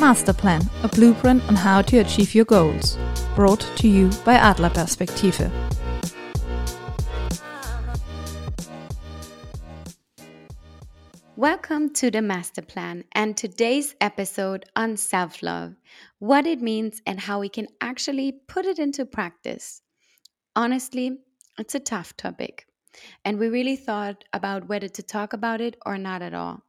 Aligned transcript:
Master 0.00 0.32
Plan, 0.32 0.62
a 0.84 0.88
blueprint 0.88 1.42
on 1.48 1.56
how 1.56 1.82
to 1.82 1.98
achieve 1.98 2.32
your 2.32 2.44
goals. 2.44 2.96
Brought 3.34 3.68
to 3.78 3.88
you 3.88 4.10
by 4.24 4.34
Adler 4.34 4.70
Perspektive. 4.70 5.50
Welcome 11.34 11.92
to 11.94 12.12
the 12.12 12.22
Master 12.22 12.62
Plan 12.62 13.02
and 13.10 13.36
today's 13.36 13.96
episode 14.00 14.66
on 14.76 14.96
self 14.96 15.42
love, 15.42 15.74
what 16.20 16.46
it 16.46 16.62
means, 16.62 17.02
and 17.04 17.18
how 17.18 17.40
we 17.40 17.48
can 17.48 17.66
actually 17.80 18.30
put 18.46 18.66
it 18.66 18.78
into 18.78 19.04
practice. 19.04 19.82
Honestly, 20.54 21.18
it's 21.58 21.74
a 21.74 21.80
tough 21.80 22.16
topic, 22.16 22.68
and 23.24 23.36
we 23.36 23.48
really 23.48 23.74
thought 23.74 24.22
about 24.32 24.68
whether 24.68 24.88
to 24.88 25.02
talk 25.02 25.32
about 25.32 25.60
it 25.60 25.76
or 25.84 25.98
not 25.98 26.22
at 26.22 26.34
all. 26.34 26.62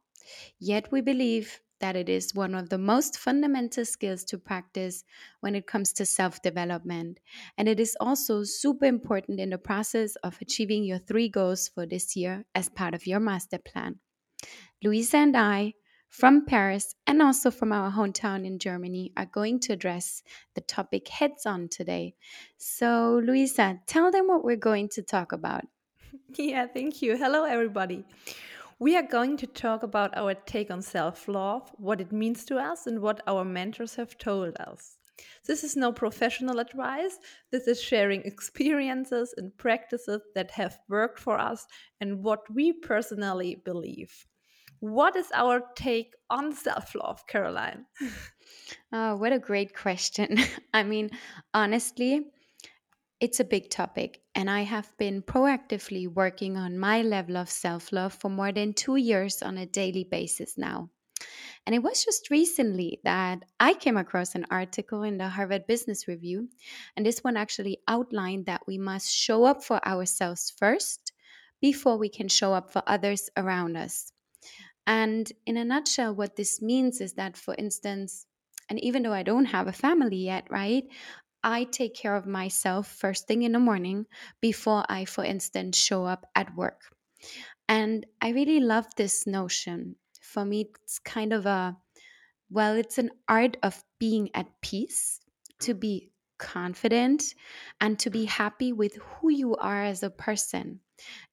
Yet 0.58 0.90
we 0.90 1.00
believe 1.00 1.60
that 1.80 1.96
it 1.96 2.08
is 2.08 2.34
one 2.34 2.54
of 2.54 2.68
the 2.68 2.78
most 2.78 3.18
fundamental 3.18 3.84
skills 3.84 4.24
to 4.24 4.38
practice 4.38 5.04
when 5.40 5.54
it 5.54 5.66
comes 5.66 5.92
to 5.94 6.06
self 6.06 6.40
development. 6.42 7.20
And 7.58 7.68
it 7.68 7.80
is 7.80 7.96
also 8.00 8.44
super 8.44 8.84
important 8.84 9.40
in 9.40 9.50
the 9.50 9.58
process 9.58 10.16
of 10.16 10.38
achieving 10.40 10.84
your 10.84 10.98
three 10.98 11.28
goals 11.28 11.68
for 11.68 11.86
this 11.86 12.16
year 12.16 12.44
as 12.54 12.68
part 12.68 12.94
of 12.94 13.06
your 13.06 13.20
master 13.20 13.58
plan. 13.58 13.98
Louisa 14.82 15.18
and 15.18 15.36
I, 15.36 15.74
from 16.08 16.44
Paris 16.44 16.94
and 17.06 17.22
also 17.22 17.50
from 17.50 17.72
our 17.72 17.90
hometown 17.90 18.44
in 18.44 18.58
Germany, 18.58 19.12
are 19.16 19.26
going 19.26 19.60
to 19.60 19.72
address 19.72 20.22
the 20.54 20.60
topic 20.60 21.08
heads 21.08 21.46
on 21.46 21.68
today. 21.68 22.14
So, 22.58 23.20
Louisa, 23.24 23.78
tell 23.86 24.10
them 24.10 24.26
what 24.26 24.44
we're 24.44 24.56
going 24.56 24.88
to 24.90 25.02
talk 25.02 25.32
about. 25.32 25.64
Yeah, 26.36 26.66
thank 26.66 27.02
you. 27.02 27.16
Hello, 27.16 27.44
everybody. 27.44 28.04
We 28.80 28.96
are 28.96 29.02
going 29.02 29.36
to 29.36 29.46
talk 29.46 29.82
about 29.82 30.16
our 30.16 30.32
take 30.32 30.70
on 30.70 30.80
self 30.80 31.28
love, 31.28 31.70
what 31.76 32.00
it 32.00 32.12
means 32.12 32.46
to 32.46 32.56
us, 32.56 32.86
and 32.86 33.00
what 33.02 33.20
our 33.26 33.44
mentors 33.44 33.96
have 33.96 34.16
told 34.16 34.56
us. 34.56 34.96
This 35.46 35.64
is 35.64 35.76
no 35.76 35.92
professional 35.92 36.58
advice. 36.60 37.18
This 37.52 37.68
is 37.68 37.82
sharing 37.82 38.22
experiences 38.22 39.34
and 39.36 39.54
practices 39.58 40.22
that 40.34 40.50
have 40.52 40.78
worked 40.88 41.18
for 41.18 41.38
us 41.38 41.66
and 42.00 42.24
what 42.24 42.40
we 42.50 42.72
personally 42.72 43.60
believe. 43.66 44.26
What 44.78 45.14
is 45.14 45.30
our 45.34 45.60
take 45.76 46.14
on 46.30 46.54
self 46.54 46.94
love, 46.94 47.26
Carolyne? 47.26 47.84
oh, 48.94 49.16
what 49.18 49.34
a 49.34 49.38
great 49.38 49.76
question. 49.76 50.38
I 50.72 50.84
mean, 50.84 51.10
honestly, 51.52 52.30
it's 53.20 53.38
a 53.38 53.44
big 53.44 53.68
topic, 53.68 54.22
and 54.34 54.48
I 54.48 54.62
have 54.62 54.96
been 54.96 55.22
proactively 55.22 56.08
working 56.08 56.56
on 56.56 56.78
my 56.78 57.02
level 57.02 57.36
of 57.36 57.50
self 57.50 57.92
love 57.92 58.14
for 58.14 58.30
more 58.30 58.50
than 58.50 58.72
two 58.72 58.96
years 58.96 59.42
on 59.42 59.58
a 59.58 59.66
daily 59.66 60.04
basis 60.04 60.56
now. 60.56 60.88
And 61.66 61.74
it 61.74 61.82
was 61.82 62.02
just 62.02 62.30
recently 62.30 62.98
that 63.04 63.44
I 63.60 63.74
came 63.74 63.98
across 63.98 64.34
an 64.34 64.46
article 64.50 65.02
in 65.02 65.18
the 65.18 65.28
Harvard 65.28 65.66
Business 65.66 66.08
Review, 66.08 66.48
and 66.96 67.04
this 67.04 67.22
one 67.22 67.36
actually 67.36 67.78
outlined 67.86 68.46
that 68.46 68.62
we 68.66 68.78
must 68.78 69.14
show 69.14 69.44
up 69.44 69.62
for 69.62 69.86
ourselves 69.86 70.52
first 70.58 71.12
before 71.60 71.98
we 71.98 72.08
can 72.08 72.28
show 72.28 72.54
up 72.54 72.72
for 72.72 72.82
others 72.86 73.28
around 73.36 73.76
us. 73.76 74.12
And 74.86 75.30
in 75.44 75.58
a 75.58 75.64
nutshell, 75.64 76.14
what 76.14 76.36
this 76.36 76.62
means 76.62 77.02
is 77.02 77.12
that, 77.14 77.36
for 77.36 77.54
instance, 77.58 78.24
and 78.70 78.82
even 78.82 79.02
though 79.02 79.12
I 79.12 79.24
don't 79.24 79.46
have 79.46 79.66
a 79.66 79.72
family 79.72 80.16
yet, 80.16 80.46
right, 80.48 80.84
I 81.42 81.64
take 81.64 81.94
care 81.94 82.16
of 82.16 82.26
myself 82.26 82.86
first 82.86 83.26
thing 83.26 83.42
in 83.42 83.52
the 83.52 83.58
morning 83.58 84.06
before 84.40 84.84
I, 84.88 85.04
for 85.04 85.24
instance, 85.24 85.78
show 85.78 86.04
up 86.04 86.26
at 86.34 86.54
work. 86.54 86.82
And 87.68 88.04
I 88.20 88.30
really 88.30 88.60
love 88.60 88.86
this 88.96 89.26
notion. 89.26 89.96
For 90.20 90.44
me, 90.44 90.70
it's 90.82 90.98
kind 90.98 91.32
of 91.32 91.46
a, 91.46 91.76
well, 92.50 92.76
it's 92.76 92.98
an 92.98 93.10
art 93.28 93.56
of 93.62 93.82
being 93.98 94.30
at 94.34 94.46
peace, 94.60 95.20
to 95.60 95.74
be 95.74 96.10
confident, 96.38 97.34
and 97.80 97.98
to 97.98 98.10
be 98.10 98.24
happy 98.24 98.72
with 98.72 98.96
who 98.96 99.30
you 99.30 99.56
are 99.56 99.84
as 99.84 100.02
a 100.02 100.10
person. 100.10 100.80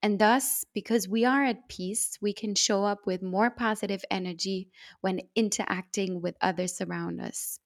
And 0.01 0.19
thus, 0.19 0.65
because 0.73 1.07
we 1.07 1.25
are 1.25 1.43
at 1.43 1.67
peace, 1.69 2.17
we 2.21 2.33
can 2.33 2.55
show 2.55 2.83
up 2.83 3.05
with 3.05 3.21
more 3.21 3.49
positive 3.49 4.03
energy 4.11 4.69
when 5.01 5.21
interacting 5.35 6.21
with 6.21 6.35
others 6.41 6.81
around 6.81 7.19
us. 7.19 7.59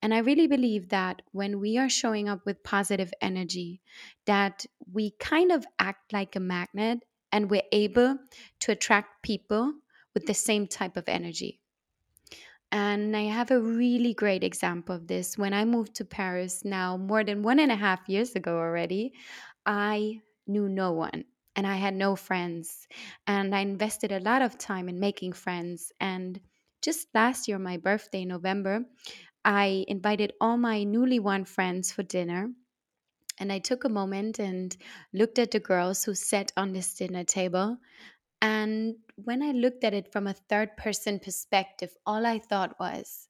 And 0.00 0.12
I 0.12 0.18
really 0.18 0.46
believe 0.46 0.88
that 0.88 1.22
when 1.32 1.60
we 1.60 1.78
are 1.78 1.88
showing 1.88 2.28
up 2.28 2.40
with 2.44 2.62
positive 2.62 3.12
energy, 3.20 3.80
that 4.26 4.66
we 4.92 5.12
kind 5.18 5.52
of 5.52 5.66
act 5.78 6.12
like 6.12 6.36
a 6.36 6.40
magnet 6.40 7.00
and 7.30 7.50
we're 7.50 7.62
able 7.72 8.18
to 8.60 8.72
attract 8.72 9.22
people 9.22 9.72
with 10.14 10.26
the 10.26 10.34
same 10.34 10.66
type 10.66 10.96
of 10.96 11.08
energy. 11.08 11.60
And 12.70 13.14
I 13.14 13.24
have 13.24 13.50
a 13.50 13.60
really 13.60 14.14
great 14.14 14.42
example 14.42 14.94
of 14.94 15.06
this. 15.06 15.36
When 15.36 15.52
I 15.52 15.64
moved 15.64 15.94
to 15.96 16.06
Paris 16.06 16.64
now, 16.64 16.96
more 16.96 17.22
than 17.22 17.42
one 17.42 17.58
and 17.58 17.70
a 17.70 17.76
half 17.76 18.08
years 18.08 18.34
ago 18.34 18.56
already, 18.56 19.12
I 19.66 20.20
knew 20.46 20.68
no 20.68 20.92
one 20.92 21.24
and 21.54 21.66
I 21.66 21.76
had 21.76 21.94
no 21.94 22.16
friends. 22.16 22.88
And 23.26 23.54
I 23.54 23.60
invested 23.60 24.10
a 24.10 24.20
lot 24.20 24.40
of 24.42 24.56
time 24.56 24.88
in 24.88 24.98
making 24.98 25.34
friends. 25.34 25.92
And 26.00 26.40
just 26.80 27.08
last 27.14 27.46
year, 27.46 27.58
my 27.58 27.76
birthday, 27.76 28.24
November, 28.24 28.84
I 29.44 29.84
invited 29.88 30.32
all 30.40 30.56
my 30.56 30.84
newly 30.84 31.18
won 31.18 31.44
friends 31.44 31.92
for 31.92 32.02
dinner. 32.02 32.50
And 33.38 33.52
I 33.52 33.58
took 33.58 33.84
a 33.84 33.88
moment 33.88 34.38
and 34.38 34.76
looked 35.12 35.38
at 35.38 35.50
the 35.50 35.60
girls 35.60 36.04
who 36.04 36.14
sat 36.14 36.52
on 36.56 36.72
this 36.72 36.94
dinner 36.94 37.24
table. 37.24 37.78
And 38.40 38.96
when 39.16 39.42
I 39.42 39.52
looked 39.52 39.84
at 39.84 39.94
it 39.94 40.12
from 40.12 40.26
a 40.26 40.34
third 40.34 40.76
person 40.76 41.18
perspective, 41.18 41.94
all 42.06 42.26
I 42.26 42.38
thought 42.38 42.78
was, 42.78 43.28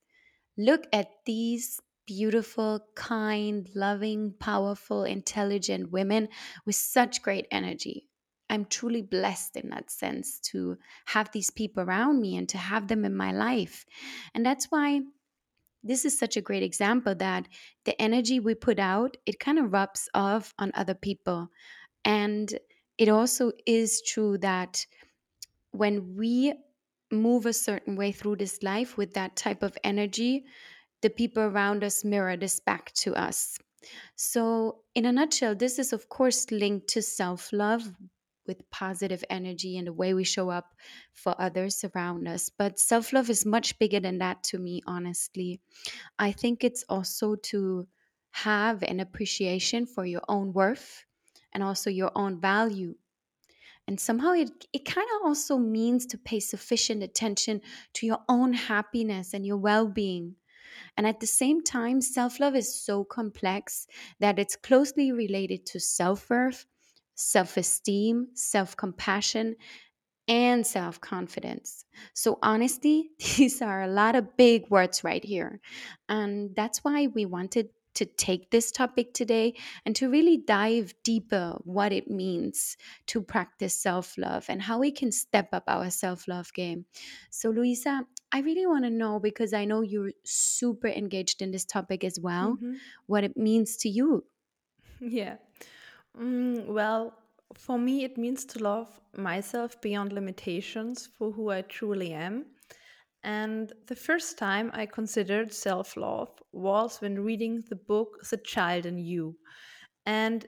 look 0.58 0.86
at 0.92 1.08
these 1.24 1.80
beautiful, 2.06 2.84
kind, 2.94 3.68
loving, 3.74 4.34
powerful, 4.38 5.04
intelligent 5.04 5.92
women 5.92 6.28
with 6.66 6.74
such 6.74 7.22
great 7.22 7.46
energy. 7.50 8.08
I'm 8.50 8.66
truly 8.66 9.02
blessed 9.02 9.56
in 9.56 9.70
that 9.70 9.90
sense 9.90 10.38
to 10.50 10.76
have 11.06 11.30
these 11.32 11.50
people 11.50 11.84
around 11.84 12.20
me 12.20 12.36
and 12.36 12.48
to 12.50 12.58
have 12.58 12.88
them 12.88 13.04
in 13.04 13.16
my 13.16 13.32
life. 13.32 13.86
And 14.34 14.44
that's 14.44 14.66
why 14.66 15.00
this 15.82 16.04
is 16.04 16.18
such 16.18 16.36
a 16.36 16.40
great 16.40 16.62
example 16.62 17.14
that 17.16 17.48
the 17.84 18.00
energy 18.00 18.40
we 18.40 18.54
put 18.54 18.78
out 18.78 19.16
it 19.26 19.38
kind 19.40 19.58
of 19.58 19.72
rubs 19.72 20.08
off 20.14 20.54
on 20.58 20.70
other 20.74 20.94
people. 20.94 21.48
And 22.04 22.52
it 22.98 23.08
also 23.08 23.52
is 23.66 24.02
true 24.02 24.38
that 24.38 24.84
when 25.72 26.16
we 26.16 26.54
move 27.10 27.46
a 27.46 27.52
certain 27.52 27.96
way 27.96 28.12
through 28.12 28.36
this 28.36 28.62
life 28.62 28.96
with 28.96 29.14
that 29.14 29.36
type 29.36 29.62
of 29.62 29.76
energy 29.84 30.44
the 31.02 31.10
people 31.10 31.42
around 31.42 31.82
us 31.82 32.04
mirror 32.04 32.36
this 32.36 32.60
back 32.60 32.92
to 32.92 33.12
us. 33.16 33.58
So 34.14 34.78
in 34.94 35.06
a 35.06 35.12
nutshell 35.12 35.54
this 35.54 35.78
is 35.78 35.92
of 35.92 36.08
course 36.08 36.50
linked 36.50 36.88
to 36.88 37.02
self-love 37.02 37.90
with 38.46 38.68
positive 38.70 39.24
energy 39.30 39.76
and 39.76 39.86
the 39.86 39.92
way 39.92 40.14
we 40.14 40.24
show 40.24 40.50
up 40.50 40.74
for 41.12 41.34
others 41.40 41.84
around 41.94 42.26
us. 42.28 42.50
But 42.50 42.78
self 42.78 43.12
love 43.12 43.30
is 43.30 43.46
much 43.46 43.78
bigger 43.78 44.00
than 44.00 44.18
that 44.18 44.42
to 44.44 44.58
me, 44.58 44.82
honestly. 44.86 45.60
I 46.18 46.32
think 46.32 46.64
it's 46.64 46.84
also 46.88 47.36
to 47.36 47.86
have 48.32 48.82
an 48.82 49.00
appreciation 49.00 49.86
for 49.86 50.06
your 50.06 50.22
own 50.28 50.52
worth 50.52 51.04
and 51.52 51.62
also 51.62 51.90
your 51.90 52.10
own 52.14 52.40
value. 52.40 52.94
And 53.86 53.98
somehow 53.98 54.32
it, 54.32 54.50
it 54.72 54.84
kind 54.84 55.08
of 55.16 55.26
also 55.26 55.58
means 55.58 56.06
to 56.06 56.18
pay 56.18 56.40
sufficient 56.40 57.02
attention 57.02 57.60
to 57.94 58.06
your 58.06 58.20
own 58.28 58.52
happiness 58.52 59.34
and 59.34 59.44
your 59.44 59.56
well 59.56 59.88
being. 59.88 60.36
And 60.96 61.06
at 61.06 61.20
the 61.20 61.26
same 61.26 61.62
time, 61.62 62.00
self 62.00 62.40
love 62.40 62.54
is 62.54 62.74
so 62.74 63.04
complex 63.04 63.86
that 64.20 64.38
it's 64.38 64.56
closely 64.56 65.12
related 65.12 65.66
to 65.66 65.80
self 65.80 66.30
worth 66.30 66.66
self 67.22 67.56
esteem, 67.56 68.28
self 68.34 68.76
compassion, 68.76 69.56
and 70.28 70.66
self 70.66 71.00
confidence. 71.00 71.84
So, 72.14 72.38
honesty, 72.42 73.10
these 73.36 73.62
are 73.62 73.82
a 73.82 73.88
lot 73.88 74.16
of 74.16 74.36
big 74.36 74.68
words 74.70 75.04
right 75.04 75.24
here. 75.24 75.60
And 76.08 76.54
that's 76.54 76.78
why 76.84 77.08
we 77.08 77.26
wanted 77.26 77.68
to 77.94 78.06
take 78.06 78.50
this 78.50 78.72
topic 78.72 79.12
today 79.12 79.54
and 79.84 79.94
to 79.96 80.08
really 80.08 80.38
dive 80.38 80.94
deeper 81.04 81.58
what 81.64 81.92
it 81.92 82.08
means 82.08 82.76
to 83.06 83.20
practice 83.20 83.74
self-love 83.74 84.46
and 84.48 84.62
how 84.62 84.78
we 84.78 84.90
can 84.90 85.12
step 85.12 85.48
up 85.52 85.64
our 85.66 85.90
self-love 85.90 86.52
game. 86.54 86.86
So 87.30 87.50
Louisa, 87.50 88.06
I 88.32 88.40
really 88.40 88.66
want 88.66 88.84
to 88.84 88.90
know 88.90 89.20
because 89.20 89.52
I 89.52 89.66
know 89.66 89.82
you're 89.82 90.12
super 90.24 90.88
engaged 90.88 91.42
in 91.42 91.50
this 91.50 91.66
topic 91.66 92.02
as 92.02 92.18
well, 92.18 92.52
mm-hmm. 92.54 92.74
what 93.06 93.24
it 93.24 93.36
means 93.36 93.76
to 93.78 93.88
you. 93.88 94.24
Yeah. 95.04 95.38
Mm, 96.18 96.66
well, 96.66 97.14
for 97.54 97.78
me, 97.78 98.04
it 98.04 98.16
means 98.18 98.44
to 98.46 98.62
love 98.62 99.00
myself 99.16 99.80
beyond 99.80 100.12
limitations 100.12 101.06
for 101.06 101.32
who 101.32 101.50
I 101.50 101.62
truly 101.62 102.12
am. 102.12 102.46
And 103.24 103.72
the 103.86 103.96
first 103.96 104.38
time 104.38 104.70
I 104.74 104.86
considered 104.86 105.52
self 105.52 105.96
love 105.96 106.30
was 106.52 107.00
when 107.00 107.20
reading 107.24 107.62
the 107.68 107.76
book 107.76 108.18
The 108.30 108.38
Child 108.38 108.86
in 108.86 108.98
You. 108.98 109.36
And 110.06 110.46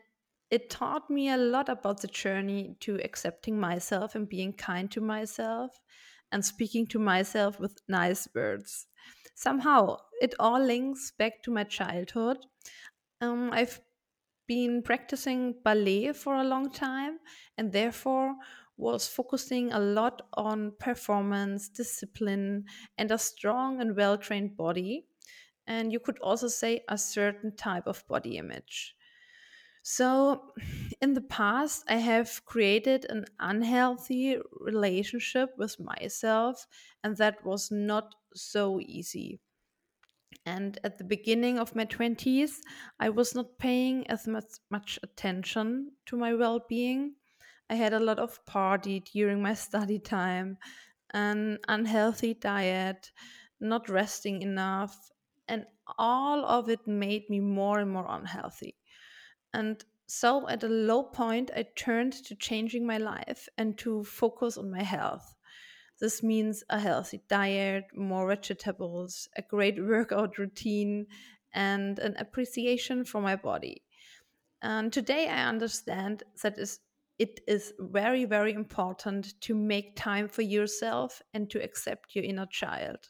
it 0.50 0.70
taught 0.70 1.10
me 1.10 1.30
a 1.30 1.36
lot 1.36 1.68
about 1.68 2.00
the 2.02 2.08
journey 2.08 2.76
to 2.80 3.00
accepting 3.04 3.58
myself 3.60 4.14
and 4.14 4.28
being 4.28 4.52
kind 4.54 4.90
to 4.92 5.00
myself 5.00 5.80
and 6.32 6.44
speaking 6.44 6.86
to 6.88 6.98
myself 6.98 7.60
with 7.60 7.80
nice 7.88 8.28
words. 8.34 8.86
somehow 9.36 9.96
it 10.20 10.34
all 10.40 10.60
links 10.60 11.12
back 11.18 11.42
to 11.44 11.50
my 11.50 11.64
childhood. 11.64 12.38
Um, 13.20 13.50
I've 13.52 13.80
been 14.46 14.82
practicing 14.82 15.60
ballet 15.62 16.12
for 16.12 16.34
a 16.36 16.44
long 16.44 16.70
time 16.70 17.20
and 17.56 17.72
therefore 17.72 18.36
was 18.76 19.06
focusing 19.08 19.72
a 19.72 19.78
lot 19.78 20.22
on 20.34 20.72
performance, 20.78 21.68
discipline, 21.68 22.66
and 22.98 23.10
a 23.10 23.18
strong 23.18 23.80
and 23.80 23.96
well 23.96 24.18
trained 24.18 24.56
body. 24.56 25.06
And 25.66 25.92
you 25.92 26.00
could 26.00 26.18
also 26.20 26.48
say 26.48 26.84
a 26.88 26.98
certain 26.98 27.56
type 27.56 27.86
of 27.86 28.06
body 28.08 28.36
image. 28.38 28.96
So, 29.82 30.52
in 31.00 31.12
the 31.12 31.20
past, 31.20 31.84
I 31.88 31.96
have 31.96 32.44
created 32.44 33.04
an 33.10 33.26
unhealthy 33.38 34.38
relationship 34.52 35.50
with 35.58 35.78
myself, 35.78 36.66
and 37.04 37.16
that 37.18 37.44
was 37.44 37.70
not 37.70 38.14
so 38.34 38.80
easy. 38.80 39.40
And 40.46 40.78
at 40.84 40.98
the 40.98 41.04
beginning 41.04 41.58
of 41.58 41.74
my 41.74 41.84
20s, 41.84 42.60
I 43.00 43.10
was 43.10 43.34
not 43.34 43.58
paying 43.58 44.06
as 44.08 44.26
much, 44.26 44.52
much 44.70 44.98
attention 45.02 45.92
to 46.06 46.16
my 46.16 46.34
well 46.34 46.64
being. 46.68 47.14
I 47.70 47.76
had 47.76 47.92
a 47.92 48.00
lot 48.00 48.18
of 48.18 48.44
party 48.46 49.00
during 49.00 49.42
my 49.42 49.54
study 49.66 49.98
time, 49.98 50.58
an 51.12 51.58
unhealthy 51.68 52.34
diet, 52.34 53.10
not 53.60 53.88
resting 53.88 54.42
enough, 54.42 55.10
and 55.48 55.64
all 55.98 56.44
of 56.44 56.68
it 56.68 56.86
made 56.86 57.28
me 57.30 57.40
more 57.40 57.78
and 57.78 57.90
more 57.90 58.06
unhealthy. 58.08 58.76
And 59.52 59.84
so 60.06 60.48
at 60.48 60.64
a 60.64 60.68
low 60.68 61.04
point, 61.04 61.50
I 61.56 61.66
turned 61.76 62.12
to 62.24 62.34
changing 62.34 62.86
my 62.86 62.98
life 62.98 63.48
and 63.56 63.78
to 63.78 64.04
focus 64.04 64.58
on 64.58 64.70
my 64.70 64.82
health. 64.82 65.33
This 66.00 66.22
means 66.22 66.64
a 66.68 66.78
healthy 66.78 67.22
diet, 67.28 67.84
more 67.94 68.28
vegetables, 68.28 69.28
a 69.36 69.42
great 69.42 69.82
workout 69.84 70.38
routine, 70.38 71.06
and 71.52 71.98
an 71.98 72.16
appreciation 72.18 73.04
for 73.04 73.20
my 73.20 73.36
body. 73.36 73.82
And 74.62 74.92
today 74.92 75.28
I 75.28 75.48
understand 75.48 76.24
that 76.42 76.58
is 76.58 76.80
it 77.18 77.40
is 77.46 77.72
very 77.78 78.24
very 78.24 78.52
important 78.52 79.40
to 79.42 79.54
make 79.54 79.94
time 79.94 80.26
for 80.26 80.42
yourself 80.42 81.22
and 81.32 81.48
to 81.50 81.62
accept 81.62 82.16
your 82.16 82.24
inner 82.24 82.46
child. 82.46 83.08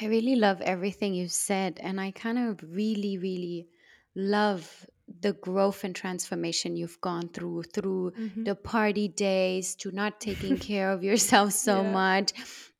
I 0.00 0.06
really 0.06 0.36
love 0.36 0.60
everything 0.62 1.14
you 1.14 1.28
said, 1.28 1.78
and 1.80 2.00
I 2.00 2.12
kind 2.12 2.38
of 2.38 2.60
really, 2.62 3.18
really 3.18 3.68
love 4.16 4.86
the 5.22 5.32
growth 5.34 5.84
and 5.84 5.94
transformation 5.96 6.76
you've 6.76 7.00
gone 7.00 7.28
through 7.28 7.62
through 7.64 8.12
hmm 8.14 8.44
the 8.44 8.54
party 8.56 9.08
days 9.08 9.76
to 9.76 9.90
not 9.92 10.20
taking 10.20 10.58
care 10.58 10.90
of 10.90 11.02
yourself 11.04 11.52
so 11.52 11.82
Yeah. 11.82 11.98
much 12.00 12.32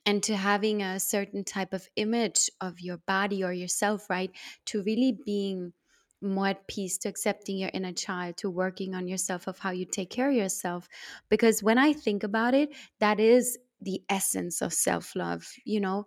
and 0.05 0.23
to 0.25 0.37
having 0.37 0.83
a 0.83 0.99
certain 1.01 1.45
type 1.45 1.73
of 1.73 1.89
image 1.97 2.51
of 2.61 2.81
your 2.81 2.99
body 2.99 3.45
or 3.45 3.53
yourself 3.53 4.11
right? 4.11 4.31
To 4.67 4.83
really 4.83 5.19
being 5.25 5.73
more 6.21 6.49
at 6.49 6.69
peace 6.69 6.99
to 6.99 7.09
accepting 7.09 7.59
your 7.59 7.71
inner 7.75 7.93
child 7.93 8.37
to 8.39 8.49
working 8.51 8.95
on 8.95 9.09
yourself 9.09 9.49
of 9.49 9.59
how 9.59 9.71
you 9.71 9.85
take 9.85 10.11
care 10.11 10.31
of 10.31 10.37
yourself. 10.37 10.89
Because 11.29 11.63
when 11.63 11.79
i 11.79 11.93
think 11.93 12.23
about 12.23 12.55
it 12.55 12.71
that 13.01 13.19
is 13.21 13.59
the 13.81 14.03
essence 14.09 14.63
of 14.63 14.73
self-love 14.73 15.53
you 15.65 15.81
know 15.81 16.07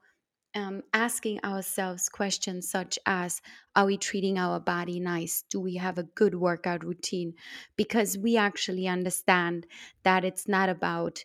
um, 0.56 0.82
asking 0.94 1.40
ourselves 1.44 2.10
questions 2.10 2.70
such 2.70 2.98
as 3.06 3.42
Are 3.76 3.86
we 3.86 3.98
treating 3.98 4.38
our 4.38 4.60
body 4.60 5.00
nice? 5.00 5.44
Do 5.50 5.60
we 5.60 5.76
have 5.76 5.98
a 5.98 6.04
good 6.04 6.36
workout 6.36 6.84
routine? 6.84 7.34
Because 7.76 8.18
we 8.18 8.38
actually 8.38 8.88
understand 8.88 9.68
that 10.04 10.24
it's 10.24 10.48
not 10.48 10.70
about 10.70 11.24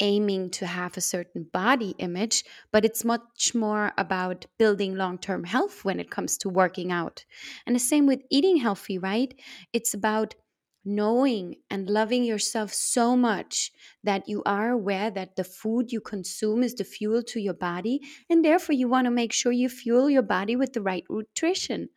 aiming 0.00 0.50
to 0.50 0.66
have 0.66 0.96
a 0.96 1.00
certain 1.00 1.44
body 1.52 1.94
image, 1.98 2.44
but 2.72 2.84
it's 2.84 3.04
much 3.04 3.54
more 3.54 3.92
about 3.96 4.46
building 4.58 4.96
long 4.96 5.18
term 5.18 5.44
health 5.44 5.84
when 5.84 6.00
it 6.00 6.10
comes 6.10 6.36
to 6.38 6.48
working 6.48 6.90
out. 6.90 7.24
And 7.66 7.76
the 7.76 7.80
same 7.80 8.06
with 8.06 8.20
eating 8.30 8.56
healthy, 8.56 8.98
right? 8.98 9.32
It's 9.72 9.94
about 9.94 10.34
knowing 10.84 11.56
and 11.70 11.88
loving 11.88 12.24
yourself 12.24 12.72
so 12.72 13.16
much 13.16 13.72
that 14.02 14.28
you 14.28 14.42
are 14.44 14.70
aware 14.70 15.10
that 15.10 15.36
the 15.36 15.44
food 15.44 15.92
you 15.92 16.00
consume 16.00 16.62
is 16.62 16.74
the 16.74 16.84
fuel 16.84 17.22
to 17.22 17.40
your 17.40 17.54
body, 17.54 18.00
and 18.28 18.44
therefore 18.44 18.74
you 18.74 18.88
want 18.88 19.04
to 19.04 19.10
make 19.10 19.32
sure 19.32 19.52
you 19.52 19.68
fuel 19.68 20.10
your 20.10 20.22
body 20.22 20.56
with 20.56 20.72
the 20.72 20.82
right 20.82 21.04
nutrition. 21.08 21.88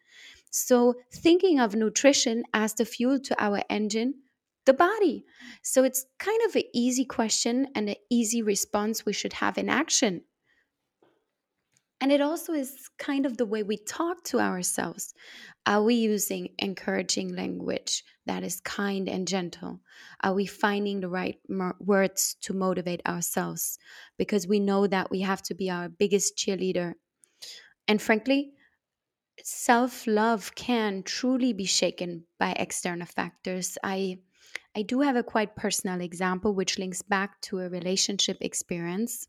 So, 0.52 0.96
thinking 1.12 1.60
of 1.60 1.76
nutrition 1.76 2.44
as 2.54 2.74
the 2.74 2.86
fuel 2.86 3.20
to 3.20 3.44
our 3.44 3.62
engine, 3.70 4.14
the 4.66 4.74
body. 4.74 5.26
So, 5.62 5.84
it's 5.84 6.06
kind 6.18 6.40
of 6.48 6.56
an 6.56 6.64
easy 6.74 7.04
question 7.04 7.68
and 7.76 7.90
an 7.90 7.96
easy 8.10 8.42
response 8.42 9.06
we 9.06 9.14
should 9.14 9.34
have 9.34 9.58
in 9.58 9.68
action. 9.68 10.22
And 12.02 12.12
it 12.12 12.22
also 12.22 12.54
is 12.54 12.90
kind 13.00 13.26
of 13.26 13.38
the 13.38 13.46
way 13.46 13.64
we 13.64 13.78
talk 13.78 14.24
to 14.26 14.40
ourselves. 14.40 15.14
Are 15.66 15.84
we 15.84 15.96
using 15.96 16.54
encouraging 16.60 17.36
language 17.36 18.04
that 18.26 18.44
is 18.44 18.62
kind 18.62 19.10
and 19.10 19.28
gentle? 19.28 19.82
Are 20.22 20.34
we 20.34 20.46
finding 20.46 21.00
the 21.00 21.10
right 21.10 21.40
words 21.80 22.36
to 22.42 22.54
motivate 22.54 23.02
ourselves? 23.08 23.80
Because 24.18 24.48
we 24.48 24.60
know 24.60 24.88
that 24.88 25.10
we 25.10 25.22
have 25.22 25.42
to 25.44 25.56
be 25.56 25.70
our 25.70 25.90
biggest 25.90 26.38
cheerleader. 26.38 26.96
And 27.88 28.02
frankly, 28.02 28.54
self 29.44 30.08
love 30.08 30.56
can 30.56 31.04
truly 31.04 31.54
be 31.54 31.66
shaken 31.66 32.28
by 32.40 32.54
external 32.54 33.08
factors. 33.08 33.78
I 33.84 34.20
I 34.76 34.84
do 34.84 35.02
have 35.02 35.16
a 35.18 35.24
quite 35.24 35.56
personal 35.56 36.02
example 36.02 36.54
which 36.56 36.80
links 36.80 37.02
back 37.02 37.42
to 37.44 37.60
a 37.60 37.70
relationship 37.70 38.38
experience. 38.42 39.28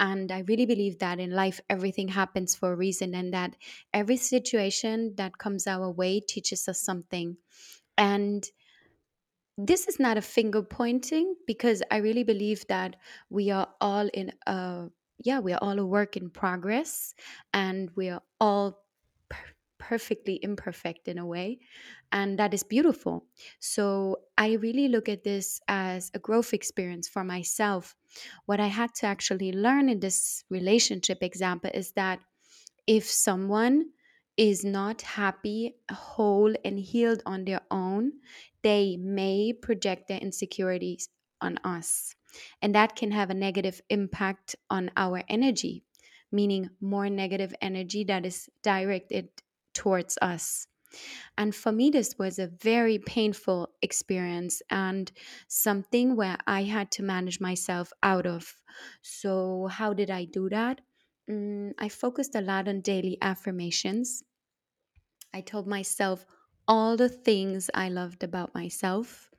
And 0.00 0.32
I 0.32 0.40
really 0.40 0.66
believe 0.66 0.98
that 0.98 1.20
in 1.20 1.30
life, 1.30 1.60
everything 1.70 2.08
happens 2.08 2.54
for 2.54 2.72
a 2.72 2.76
reason, 2.76 3.14
and 3.14 3.32
that 3.32 3.56
every 3.92 4.16
situation 4.16 5.14
that 5.16 5.38
comes 5.38 5.66
our 5.66 5.90
way 5.90 6.20
teaches 6.20 6.68
us 6.68 6.80
something. 6.80 7.36
And 7.96 8.48
this 9.56 9.86
is 9.86 10.00
not 10.00 10.16
a 10.16 10.22
finger 10.22 10.62
pointing 10.62 11.34
because 11.46 11.82
I 11.90 11.98
really 11.98 12.24
believe 12.24 12.66
that 12.68 12.96
we 13.30 13.50
are 13.50 13.68
all 13.80 14.08
in 14.12 14.32
a 14.46 14.88
yeah, 15.22 15.38
we 15.38 15.52
are 15.52 15.60
all 15.62 15.78
a 15.78 15.86
work 15.86 16.16
in 16.16 16.28
progress 16.28 17.14
and 17.52 17.90
we 17.94 18.08
are 18.08 18.22
all 18.40 18.83
perfectly 19.88 20.38
imperfect 20.42 21.08
in 21.08 21.18
a 21.18 21.26
way 21.26 21.58
and 22.10 22.38
that 22.38 22.54
is 22.54 22.62
beautiful. 22.62 23.26
So 23.60 24.16
I 24.38 24.54
really 24.54 24.88
look 24.88 25.08
at 25.08 25.24
this 25.24 25.60
as 25.68 26.10
a 26.14 26.18
growth 26.18 26.54
experience 26.54 27.06
for 27.06 27.22
myself. 27.22 27.94
What 28.46 28.60
I 28.60 28.68
had 28.68 28.94
to 28.96 29.06
actually 29.06 29.52
learn 29.52 29.90
in 29.90 30.00
this 30.00 30.44
relationship 30.48 31.22
example 31.22 31.70
is 31.74 31.92
that 31.92 32.20
if 32.86 33.04
someone 33.04 33.90
is 34.36 34.64
not 34.64 35.02
happy, 35.02 35.76
whole, 35.92 36.54
and 36.64 36.78
healed 36.78 37.22
on 37.26 37.44
their 37.44 37.60
own, 37.70 38.12
they 38.62 38.96
may 38.96 39.52
project 39.52 40.08
their 40.08 40.18
insecurities 40.18 41.08
on 41.40 41.58
us. 41.62 42.14
And 42.62 42.74
that 42.74 42.96
can 42.96 43.10
have 43.10 43.30
a 43.30 43.34
negative 43.34 43.80
impact 43.90 44.56
on 44.70 44.90
our 44.96 45.22
energy, 45.28 45.84
meaning 46.32 46.70
more 46.80 47.10
negative 47.10 47.54
energy 47.60 48.04
that 48.04 48.24
is 48.24 48.48
directed 48.62 49.28
towards 49.74 50.18
us. 50.22 50.66
And 51.36 51.54
for 51.54 51.72
me, 51.72 51.90
this 51.90 52.16
was 52.18 52.38
a 52.38 52.46
very 52.48 52.98
painful 52.98 53.74
experience 53.82 54.62
and 54.70 55.10
something 55.48 56.16
where 56.16 56.38
I 56.46 56.64
had 56.64 56.90
to 56.92 57.02
manage 57.02 57.40
myself 57.40 57.92
out 58.02 58.26
of. 58.26 58.60
So, 59.02 59.66
how 59.68 59.92
did 59.92 60.10
I 60.10 60.24
do 60.24 60.48
that? 60.50 60.80
Mm, 61.28 61.74
I 61.78 61.88
focused 61.88 62.34
a 62.34 62.40
lot 62.40 62.68
on 62.68 62.80
daily 62.80 63.18
affirmations. 63.22 64.24
I 65.34 65.42
told 65.42 65.66
myself 65.66 66.24
all 66.66 66.96
the 66.96 67.10
things 67.10 67.68
I 67.74 67.90
loved 67.90 68.22
about 68.24 68.54
myself. 68.54 69.33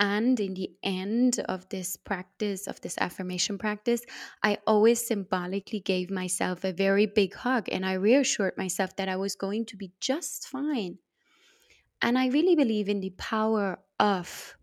And 0.00 0.38
in 0.38 0.54
the 0.54 0.70
end 0.82 1.40
of 1.48 1.68
this 1.70 1.96
practice, 1.96 2.66
of 2.68 2.80
this 2.80 2.96
affirmation 2.98 3.58
practice, 3.58 4.02
I 4.42 4.58
always 4.66 5.04
symbolically 5.04 5.80
gave 5.80 6.10
myself 6.10 6.64
a 6.64 6.72
very 6.72 7.06
big 7.06 7.34
hug 7.34 7.68
and 7.70 7.84
I 7.84 7.94
reassured 7.94 8.56
myself 8.56 8.94
that 8.96 9.08
I 9.08 9.16
was 9.16 9.34
going 9.34 9.66
to 9.66 9.76
be 9.76 9.92
just 10.00 10.46
fine. 10.46 10.98
And 12.00 12.16
I 12.18 12.28
really 12.28 12.54
believe 12.54 12.88
in 12.88 13.00
the 13.00 13.10
power 13.10 13.80
of 13.98 14.56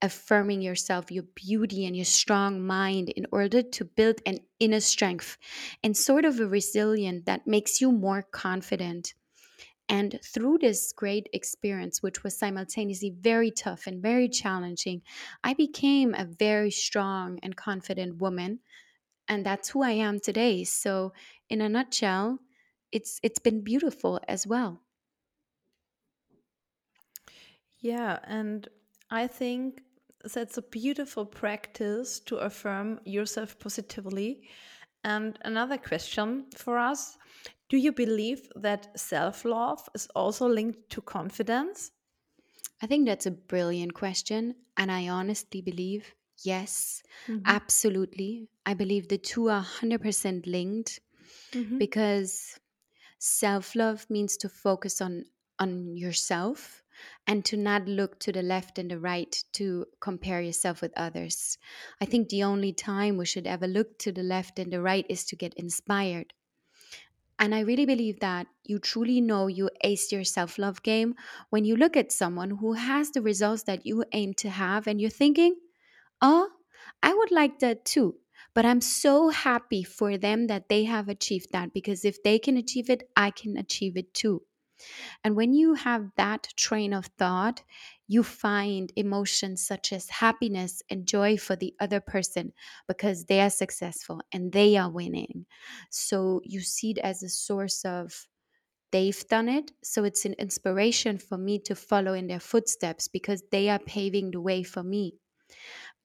affirming 0.00 0.62
yourself, 0.62 1.12
your 1.12 1.22
beauty, 1.22 1.86
and 1.86 1.94
your 1.94 2.04
strong 2.04 2.60
mind 2.60 3.08
in 3.10 3.26
order 3.30 3.62
to 3.62 3.84
build 3.84 4.20
an 4.26 4.40
inner 4.58 4.80
strength 4.80 5.38
and 5.84 5.96
sort 5.96 6.24
of 6.24 6.40
a 6.40 6.46
resilience 6.46 7.22
that 7.26 7.46
makes 7.46 7.80
you 7.80 7.92
more 7.92 8.22
confident. 8.22 9.14
And 9.88 10.18
through 10.24 10.58
this 10.58 10.92
great 10.92 11.28
experience, 11.32 12.02
which 12.02 12.22
was 12.24 12.36
simultaneously 12.38 13.10
very 13.10 13.50
tough 13.50 13.86
and 13.86 14.02
very 14.02 14.28
challenging, 14.28 15.02
I 15.44 15.54
became 15.54 16.14
a 16.14 16.24
very 16.24 16.70
strong 16.70 17.38
and 17.42 17.56
confident 17.56 18.18
woman. 18.20 18.60
And 19.28 19.46
that's 19.46 19.70
who 19.70 19.82
I 19.82 19.92
am 19.92 20.20
today. 20.20 20.64
So, 20.64 21.12
in 21.48 21.60
a 21.60 21.68
nutshell, 21.68 22.40
it's 22.92 23.20
it's 23.22 23.40
been 23.40 23.62
beautiful 23.62 24.20
as 24.28 24.46
well. 24.46 24.82
Yeah, 27.80 28.18
and 28.24 28.68
I 29.10 29.26
think 29.26 29.82
that's 30.34 30.56
a 30.56 30.62
beautiful 30.62 31.26
practice 31.26 32.20
to 32.20 32.36
affirm 32.36 33.00
yourself 33.04 33.58
positively 33.58 34.48
And 35.04 35.38
another 35.44 35.78
question 35.78 36.50
for 36.56 36.78
us 36.78 37.18
Do 37.72 37.76
you 37.76 37.90
believe 37.90 38.48
that 38.54 38.96
self 39.00 39.44
love 39.44 39.88
is 39.96 40.06
also 40.14 40.46
linked 40.46 40.90
to 40.90 41.02
confidence? 41.02 41.90
I 42.82 42.86
think 42.86 43.06
that's 43.06 43.24
a 43.24 43.30
brilliant 43.30 43.94
question. 43.94 44.56
And 44.76 44.92
I 44.92 45.08
honestly 45.08 45.62
believe 45.62 46.14
yes, 46.44 47.02
Mhm. 47.26 47.42
absolutely. 47.46 48.50
I 48.66 48.74
believe 48.74 49.08
the 49.08 49.16
two 49.16 49.48
are 49.48 49.60
100% 49.62 50.46
linked 50.46 51.00
Mhm. 51.52 51.78
because 51.78 52.60
self 53.18 53.76
love 53.76 54.10
means 54.10 54.36
to 54.38 54.48
focus 54.50 55.00
on, 55.00 55.26
on 55.58 55.96
yourself 55.96 56.82
and 57.26 57.44
to 57.46 57.56
not 57.56 57.86
look 57.88 58.20
to 58.20 58.32
the 58.32 58.42
left 58.42 58.78
and 58.78 58.90
the 58.90 59.00
right 59.00 59.44
to 59.54 59.86
compare 60.00 60.42
yourself 60.42 60.82
with 60.82 60.92
others. 60.96 61.58
I 62.00 62.06
think 62.06 62.28
the 62.30 62.44
only 62.44 62.72
time 62.74 63.16
we 63.18 63.26
should 63.26 63.46
ever 63.46 63.66
look 63.68 63.98
to 64.00 64.12
the 64.12 64.22
left 64.24 64.58
and 64.58 64.72
the 64.72 64.82
right 64.82 65.06
is 65.08 65.24
to 65.26 65.36
get 65.36 65.54
inspired. 65.54 66.34
And 67.42 67.54
I 67.54 67.60
really 67.60 67.84
believe 67.86 68.20
that 68.20 68.46
you 68.64 68.78
truly 68.78 69.20
know 69.20 69.48
you 69.48 69.68
aced 69.84 70.12
your 70.12 70.24
self 70.24 70.58
love 70.58 70.82
game 70.82 71.14
when 71.50 71.66
you 71.66 71.76
look 71.76 71.94
at 71.96 72.10
someone 72.12 72.50
who 72.52 72.72
has 72.74 73.10
the 73.10 73.20
results 73.22 73.64
that 73.64 73.84
you 73.84 74.04
aim 74.12 74.32
to 74.34 74.48
have 74.50 74.86
and 74.86 75.00
you're 75.00 75.10
thinking, 75.10 75.56
oh, 76.22 76.50
I 77.02 77.14
would 77.14 77.32
like 77.32 77.60
that 77.60 77.84
too. 77.84 78.18
But 78.54 78.66
I'm 78.66 78.80
so 78.80 79.30
happy 79.30 79.82
for 79.84 80.18
them 80.18 80.46
that 80.48 80.68
they 80.70 80.84
have 80.84 81.08
achieved 81.08 81.52
that 81.52 81.74
because 81.74 82.04
if 82.04 82.22
they 82.22 82.38
can 82.38 82.56
achieve 82.56 82.90
it, 82.90 83.10
I 83.16 83.30
can 83.30 83.56
achieve 83.58 83.96
it 83.98 84.14
too. 84.14 84.42
And 85.24 85.36
when 85.36 85.52
you 85.52 85.74
have 85.74 86.10
that 86.16 86.48
train 86.56 86.92
of 86.92 87.06
thought, 87.18 87.62
you 88.08 88.22
find 88.22 88.92
emotions 88.96 89.66
such 89.66 89.92
as 89.92 90.08
happiness 90.08 90.82
and 90.90 91.06
joy 91.06 91.36
for 91.36 91.56
the 91.56 91.74
other 91.80 92.00
person 92.00 92.52
because 92.86 93.24
they 93.24 93.40
are 93.40 93.50
successful 93.50 94.20
and 94.32 94.52
they 94.52 94.76
are 94.76 94.90
winning. 94.90 95.46
So 95.90 96.40
you 96.44 96.60
see 96.60 96.92
it 96.92 96.98
as 96.98 97.22
a 97.22 97.28
source 97.28 97.84
of 97.84 98.28
they've 98.92 99.26
done 99.28 99.48
it. 99.48 99.72
So 99.82 100.04
it's 100.04 100.24
an 100.24 100.34
inspiration 100.34 101.18
for 101.18 101.38
me 101.38 101.58
to 101.60 101.74
follow 101.74 102.12
in 102.14 102.26
their 102.28 102.40
footsteps 102.40 103.08
because 103.08 103.42
they 103.50 103.68
are 103.68 103.78
paving 103.78 104.32
the 104.32 104.40
way 104.40 104.62
for 104.62 104.82
me. 104.82 105.14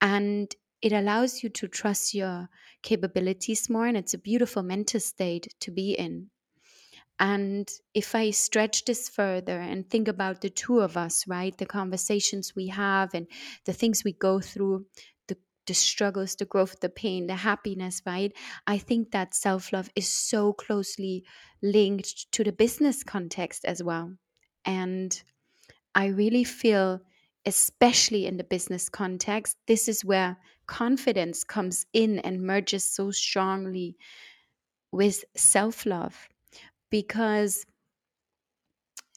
And 0.01 0.53
it 0.81 0.93
allows 0.93 1.43
you 1.43 1.49
to 1.49 1.67
trust 1.67 2.13
your 2.13 2.49
capabilities 2.83 3.69
more. 3.69 3.87
And 3.87 3.97
it's 3.97 4.13
a 4.13 4.19
beautiful 4.19 4.63
mental 4.63 4.99
state 4.99 5.53
to 5.61 5.71
be 5.71 5.93
in. 5.93 6.29
And 7.19 7.67
if 7.93 8.13
I 8.13 8.29
stretch 8.29 8.85
this 8.85 9.09
further 9.09 9.59
and 9.59 9.89
think 9.89 10.07
about 10.07 10.41
the 10.41 10.49
two 10.49 10.79
of 10.79 10.95
us, 10.97 11.27
right, 11.27 11.57
the 11.57 11.65
conversations 11.65 12.55
we 12.55 12.67
have 12.67 13.13
and 13.13 13.27
the 13.65 13.73
things 13.73 14.03
we 14.03 14.13
go 14.13 14.39
through, 14.39 14.85
the, 15.27 15.37
the 15.65 15.73
struggles, 15.73 16.35
the 16.35 16.45
growth, 16.45 16.79
the 16.79 16.89
pain, 16.89 17.25
the 17.25 17.35
happiness, 17.35 18.03
right, 18.05 18.31
I 18.67 18.77
think 18.77 19.11
that 19.11 19.33
self 19.33 19.73
love 19.73 19.89
is 19.95 20.07
so 20.07 20.53
closely 20.53 21.25
linked 21.63 22.31
to 22.33 22.43
the 22.43 22.51
business 22.51 23.03
context 23.03 23.65
as 23.65 23.81
well. 23.81 24.13
And 24.63 25.19
I 25.95 26.07
really 26.07 26.43
feel, 26.43 27.01
especially 27.47 28.27
in 28.27 28.37
the 28.37 28.43
business 28.43 28.89
context, 28.89 29.57
this 29.65 29.87
is 29.87 30.05
where 30.05 30.37
confidence 30.67 31.43
comes 31.43 31.87
in 31.93 32.19
and 32.19 32.43
merges 32.43 32.83
so 32.83 33.09
strongly 33.09 33.97
with 34.91 35.25
self 35.35 35.85
love 35.87 36.29
because 36.89 37.65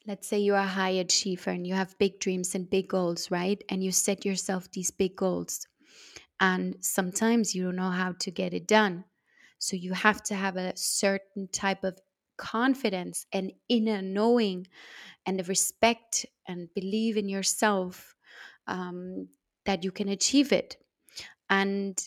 let's 0.06 0.26
say 0.26 0.38
you're 0.38 0.56
a 0.56 0.66
high 0.66 0.90
achiever 0.90 1.50
and 1.50 1.66
you 1.66 1.74
have 1.74 1.98
big 1.98 2.18
dreams 2.20 2.54
and 2.54 2.70
big 2.70 2.88
goals, 2.88 3.30
right? 3.30 3.62
And 3.68 3.84
you 3.84 3.92
set 3.92 4.24
yourself 4.24 4.70
these 4.72 4.90
big 4.90 5.16
goals. 5.16 5.66
And 6.40 6.76
sometimes 6.80 7.54
you 7.54 7.64
don't 7.64 7.76
know 7.76 7.90
how 7.90 8.12
to 8.20 8.30
get 8.30 8.54
it 8.54 8.66
done. 8.66 9.04
So 9.58 9.76
you 9.76 9.92
have 9.92 10.22
to 10.24 10.34
have 10.34 10.56
a 10.56 10.76
certain 10.76 11.48
type 11.52 11.84
of 11.84 11.98
confidence 12.38 13.26
and 13.32 13.52
inner 13.68 14.00
knowing 14.00 14.66
and 15.26 15.38
the 15.38 15.44
respect 15.44 16.24
and 16.48 16.72
believe 16.74 17.18
in 17.18 17.28
yourself 17.28 18.14
um, 18.66 19.28
that 19.66 19.84
you 19.84 19.92
can 19.92 20.08
achieve 20.08 20.50
it. 20.52 20.78
And 21.50 22.00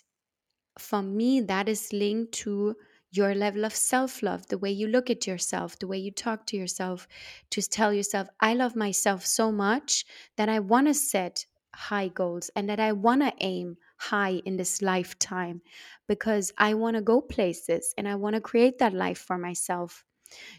for 0.80 1.04
me, 1.04 1.42
that 1.42 1.70
is 1.70 1.94
linked 1.94 2.34
to 2.34 2.76
your 3.16 3.36
level 3.36 3.64
of 3.64 3.76
self 3.76 4.24
love, 4.24 4.48
the 4.48 4.58
way 4.58 4.72
you 4.72 4.88
look 4.88 5.10
at 5.10 5.28
yourself, 5.28 5.78
the 5.78 5.88
way 5.88 5.98
you 5.98 6.12
talk 6.12 6.46
to 6.48 6.58
yourself, 6.58 7.08
to 7.52 7.62
tell 7.62 7.94
yourself, 7.94 8.28
I 8.40 8.54
love 8.56 8.76
myself 8.76 9.26
so 9.26 9.52
much 9.52 10.06
that 10.36 10.50
I 10.50 10.60
want 10.60 10.88
to 10.88 10.94
set 10.94 11.46
high 11.76 12.08
goals 12.08 12.50
and 12.56 12.70
that 12.70 12.80
I 12.80 12.92
want 12.92 13.22
to 13.22 13.34
aim 13.40 13.78
high 13.98 14.42
in 14.46 14.58
this 14.58 14.82
lifetime 14.82 15.62
because 16.08 16.52
I 16.58 16.74
want 16.74 16.96
to 16.96 17.02
go 17.02 17.22
places 17.22 17.94
and 17.98 18.08
I 18.08 18.16
want 18.16 18.36
to 18.36 18.42
create 18.42 18.80
that 18.80 18.94
life 18.94 19.20
for 19.20 19.38
myself. 19.38 20.04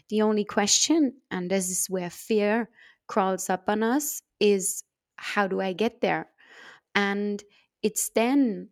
The 0.09 0.21
only 0.21 0.45
question, 0.45 1.13
and 1.31 1.49
this 1.49 1.69
is 1.69 1.89
where 1.89 2.09
fear 2.09 2.69
crawls 3.07 3.49
up 3.49 3.65
on 3.67 3.83
us, 3.83 4.21
is 4.39 4.83
how 5.17 5.47
do 5.47 5.61
I 5.61 5.73
get 5.73 6.01
there? 6.01 6.29
And 6.93 7.43
it's 7.83 8.09
then 8.09 8.69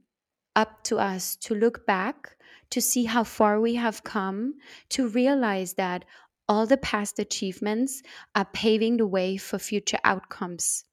up 0.55 0.83
to 0.85 0.97
us 0.97 1.35
to 1.37 1.55
look 1.55 1.85
back, 1.85 2.37
to 2.73 2.81
see 2.81 3.03
how 3.03 3.23
far 3.23 3.61
we 3.61 3.75
have 3.75 4.03
come, 4.03 4.55
to 4.89 5.07
realize 5.07 5.75
that 5.75 6.03
all 6.49 6.65
the 6.65 6.75
past 6.75 7.19
achievements 7.19 8.01
are 8.33 8.45
paving 8.45 8.97
the 8.97 9.05
way 9.05 9.37
for 9.37 9.59
future 9.59 9.99
outcomes. 10.03 10.83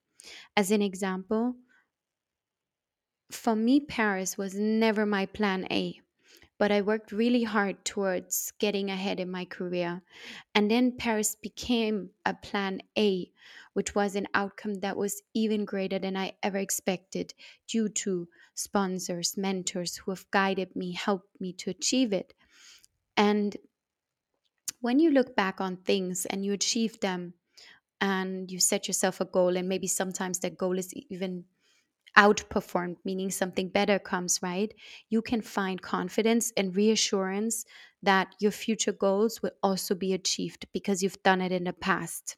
As 0.55 0.71
an 0.71 0.83
example, 0.83 1.57
for 3.31 3.57
me, 3.57 3.81
Paris 3.81 4.37
was 4.37 4.55
never 4.55 5.07
my 5.07 5.25
plan 5.25 5.67
A, 5.71 5.99
but 6.59 6.71
I 6.71 6.83
worked 6.83 7.13
really 7.13 7.45
hard 7.45 7.83
towards 7.83 8.53
getting 8.59 8.91
ahead 8.91 9.19
in 9.19 9.31
my 9.31 9.47
career. 9.47 10.03
And 10.55 10.71
then 10.71 10.99
Paris 10.99 11.35
became 11.35 12.11
a 12.27 12.35
plan 12.35 12.83
A, 12.99 13.33
which 13.73 13.95
was 13.95 14.17
an 14.17 14.27
outcome 14.35 14.75
that 14.81 14.99
was 14.99 15.23
even 15.33 15.65
greater 15.65 15.99
than 15.99 16.15
I 16.15 16.35
ever 16.43 16.59
expected 16.59 17.33
due 17.67 17.89
to 17.89 18.29
sponsors, 18.61 19.37
mentors 19.37 19.97
who 19.97 20.11
have 20.13 20.31
guided 20.31 20.77
me, 20.77 20.93
helped 20.93 21.41
me 21.41 21.53
to 21.55 21.71
achieve 21.71 22.13
it. 22.13 22.35
And 23.17 23.57
when 24.81 24.99
you 24.99 25.11
look 25.11 25.37
back 25.37 25.61
on 25.61 25.77
things 25.77 26.27
and 26.27 26.45
you 26.45 26.53
achieve 26.53 27.01
them 27.01 27.35
and 28.01 28.51
you 28.51 28.61
set 28.61 28.89
yourself 28.89 29.21
a 29.21 29.25
goal, 29.27 29.57
and 29.57 29.69
maybe 29.69 29.87
sometimes 29.87 30.41
that 30.41 30.59
goal 30.59 30.79
is 30.79 30.93
even 31.11 31.45
outperformed, 32.19 32.97
meaning 33.05 33.31
something 33.31 33.69
better 33.69 33.99
comes, 33.99 34.41
right? 34.43 34.75
You 35.11 35.23
can 35.23 35.43
find 35.43 35.81
confidence 35.83 36.53
and 36.57 36.77
reassurance 36.77 37.65
that 38.03 38.35
your 38.41 38.53
future 38.53 38.93
goals 38.93 39.43
will 39.43 39.53
also 39.63 39.95
be 39.95 40.13
achieved 40.15 40.67
because 40.73 41.03
you've 41.03 41.23
done 41.23 41.41
it 41.41 41.53
in 41.53 41.65
the 41.65 41.73
past. 41.73 42.37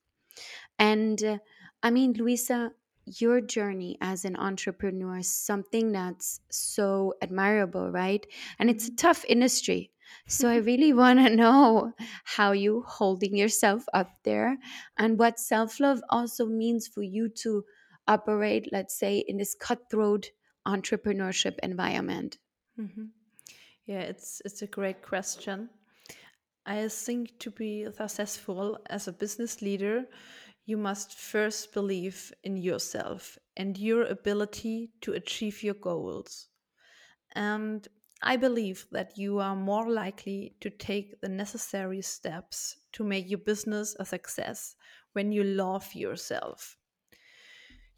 And 0.79 1.23
uh, 1.23 1.39
I 1.83 1.91
mean, 1.91 2.15
Louisa, 2.15 2.73
your 3.05 3.41
journey 3.41 3.99
as 4.01 4.25
an 4.25 4.37
entrepreneur 4.37 5.19
is 5.19 5.31
something 5.31 5.93
that's 5.93 6.41
so 6.51 7.15
admirable, 7.23 7.91
right? 7.91 8.27
And 8.59 8.71
it's 8.71 8.89
a 8.89 8.95
tough 8.97 9.25
industry. 9.29 9.91
So 10.27 10.49
I 10.49 10.57
really 10.71 10.93
want 10.93 11.19
to 11.21 11.35
know 11.35 11.93
how 12.25 12.53
you 12.53 12.83
holding 12.87 13.37
yourself 13.37 13.85
up 13.95 14.11
there 14.25 14.59
and 14.97 15.19
what 15.19 15.39
self-love 15.39 16.03
also 16.11 16.47
means 16.47 16.87
for 16.89 17.03
you 17.03 17.29
to 17.43 17.65
operate, 18.07 18.69
let's 18.73 18.97
say, 18.99 19.19
in 19.19 19.39
this 19.39 19.55
cutthroat 19.55 20.31
entrepreneurship 20.67 21.59
environment. 21.63 22.39
Mhm. 22.79 23.11
Yeah, 23.87 24.01
it's 24.01 24.43
it's 24.45 24.63
a 24.63 24.67
great 24.67 25.03
question. 25.03 25.71
I 26.67 26.89
think 26.89 27.39
to 27.41 27.51
be 27.51 27.87
successful 27.93 28.79
as 28.87 29.09
a 29.09 29.13
business 29.13 29.63
leader, 29.63 30.07
you 30.65 30.77
must 30.77 31.19
first 31.19 31.73
believe 31.73 32.33
in 32.45 32.57
yourself 32.57 33.39
and 33.57 33.77
your 33.77 34.05
ability 34.05 34.91
to 35.01 35.13
achieve 35.13 35.63
your 35.63 35.75
goals. 35.75 36.49
And 37.35 37.87
I 38.23 38.37
believe 38.37 38.87
that 38.93 39.19
you 39.19 39.41
are 39.41 39.57
more 39.57 39.91
likely 39.91 40.55
to 40.61 40.71
take 40.71 41.21
the 41.21 41.29
necessary 41.29 42.03
steps 42.03 42.77
to 42.93 43.03
make 43.03 43.29
your 43.29 43.41
business 43.41 43.97
a 43.99 44.05
success 44.05 44.77
when 45.13 45.33
you 45.33 45.43
love 45.43 45.93
yourself. 45.95 46.77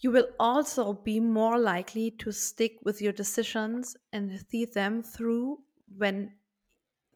You 0.00 0.10
will 0.10 0.28
also 0.40 0.92
be 0.92 1.20
more 1.20 1.58
likely 1.58 2.10
to 2.12 2.32
stick 2.32 2.78
with 2.82 3.02
your 3.02 3.12
decisions 3.12 3.96
and 4.12 4.40
see 4.50 4.64
them 4.64 5.02
through 5.02 5.58
when 5.96 6.32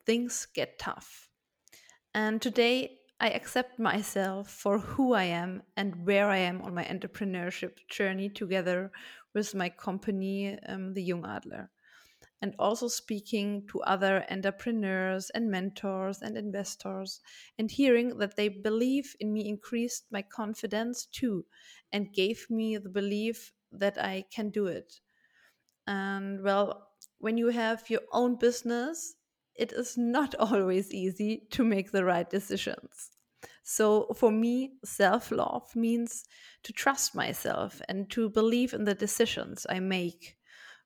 things 0.04 0.46
get 0.54 0.78
tough. 0.78 1.28
And 2.14 2.40
today, 2.40 2.97
I 3.20 3.30
accept 3.30 3.80
myself 3.80 4.48
for 4.48 4.78
who 4.78 5.12
I 5.12 5.24
am 5.24 5.62
and 5.76 6.06
where 6.06 6.28
I 6.30 6.36
am 6.38 6.62
on 6.62 6.74
my 6.74 6.84
entrepreneurship 6.84 7.72
journey 7.90 8.28
together 8.28 8.92
with 9.34 9.54
my 9.54 9.68
company, 9.70 10.56
um, 10.68 10.94
the 10.94 11.02
Jung 11.02 11.26
Adler. 11.26 11.70
And 12.40 12.54
also 12.60 12.86
speaking 12.86 13.66
to 13.72 13.80
other 13.80 14.24
entrepreneurs 14.30 15.30
and 15.30 15.50
mentors 15.50 16.22
and 16.22 16.36
investors, 16.36 17.20
and 17.58 17.68
hearing 17.68 18.18
that 18.18 18.36
they 18.36 18.48
believe 18.48 19.16
in 19.18 19.32
me 19.32 19.48
increased 19.48 20.06
my 20.12 20.22
confidence 20.22 21.04
too, 21.04 21.44
and 21.90 22.12
gave 22.12 22.46
me 22.48 22.76
the 22.76 22.88
belief 22.88 23.52
that 23.72 23.98
I 23.98 24.24
can 24.30 24.50
do 24.50 24.66
it. 24.66 25.00
And 25.88 26.42
well, 26.44 26.90
when 27.18 27.36
you 27.36 27.48
have 27.48 27.90
your 27.90 28.02
own 28.12 28.36
business, 28.36 29.16
it 29.58 29.72
is 29.72 29.98
not 29.98 30.34
always 30.38 30.92
easy 30.92 31.42
to 31.50 31.64
make 31.64 31.90
the 31.90 32.04
right 32.04 32.28
decisions. 32.28 33.10
So, 33.62 34.06
for 34.16 34.30
me, 34.32 34.78
self 34.84 35.30
love 35.30 35.76
means 35.76 36.24
to 36.62 36.72
trust 36.72 37.14
myself 37.14 37.82
and 37.88 38.08
to 38.10 38.30
believe 38.30 38.72
in 38.72 38.84
the 38.84 38.94
decisions 38.94 39.66
I 39.68 39.80
make. 39.80 40.36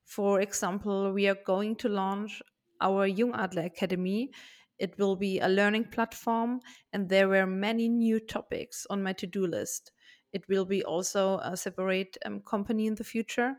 For 0.03 0.41
example, 0.41 1.13
we 1.13 1.27
are 1.27 1.37
going 1.45 1.77
to 1.77 1.89
launch 1.89 2.41
our 2.81 3.07
Young 3.07 3.33
Adler 3.35 3.63
Academy. 3.63 4.31
It 4.79 4.97
will 4.97 5.15
be 5.15 5.39
a 5.39 5.47
learning 5.47 5.85
platform, 5.85 6.59
and 6.91 7.07
there 7.07 7.29
were 7.29 7.47
many 7.47 7.87
new 7.87 8.19
topics 8.19 8.85
on 8.89 9.01
my 9.01 9.13
to 9.13 9.27
do 9.27 9.47
list. 9.47 9.91
It 10.33 10.43
will 10.49 10.65
be 10.65 10.83
also 10.83 11.37
a 11.37 11.55
separate 11.55 12.17
um, 12.25 12.41
company 12.41 12.87
in 12.87 12.95
the 12.95 13.03
future. 13.03 13.55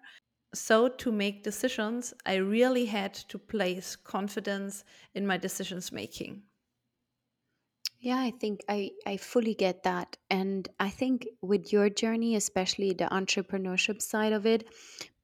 So, 0.55 0.89
to 0.89 1.13
make 1.13 1.43
decisions, 1.43 2.15
I 2.25 2.37
really 2.37 2.87
had 2.87 3.13
to 3.15 3.39
place 3.39 3.95
confidence 3.97 4.83
in 5.13 5.27
my 5.27 5.37
decisions 5.37 5.93
making. 5.93 6.45
Yeah, 7.99 8.19
I 8.19 8.33
think 8.33 8.61
I, 8.69 8.91
I 9.07 9.17
fully 9.17 9.55
get 9.55 9.83
that. 9.85 10.19
And 10.29 10.69
I 10.79 10.91
think 10.91 11.27
with 11.41 11.73
your 11.73 11.89
journey, 11.89 12.35
especially 12.37 12.93
the 12.93 13.05
entrepreneurship 13.07 14.03
side 14.03 14.33
of 14.33 14.45
it, 14.47 14.69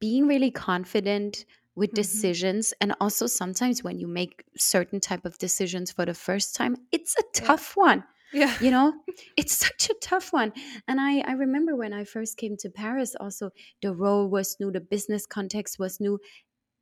being 0.01 0.27
really 0.27 0.51
confident 0.51 1.45
with 1.75 1.93
Mhm. 1.93 2.31
decisions 2.35 2.73
and 2.81 2.95
also 3.01 3.27
sometimes 3.27 3.83
when 3.85 3.99
you 3.99 4.07
make 4.09 4.45
certain 4.57 4.99
type 5.01 5.25
of 5.25 5.39
decisions 5.39 5.93
for 5.93 6.07
the 6.07 6.15
first 6.15 6.55
time, 6.55 6.77
it's 6.91 7.17
a 7.19 7.23
Yeah. 7.35 7.47
tough 7.47 7.77
one. 7.77 8.05
Yeah. 8.33 8.55
You 8.61 8.71
know, 8.71 8.93
it's 9.37 9.57
such 9.57 9.91
a 9.91 9.95
tough 10.01 10.33
one. 10.33 10.53
And 10.87 11.01
I, 11.01 11.21
I 11.21 11.33
remember 11.33 11.77
when 11.77 11.93
I 11.93 12.05
first 12.05 12.37
came 12.37 12.57
to 12.59 12.71
Paris, 12.71 13.17
also 13.19 13.51
the 13.83 13.95
role 13.95 14.29
was 14.29 14.57
new, 14.61 14.71
the 14.71 14.81
business 14.81 15.27
context 15.27 15.79
was 15.79 16.01
new, 16.01 16.19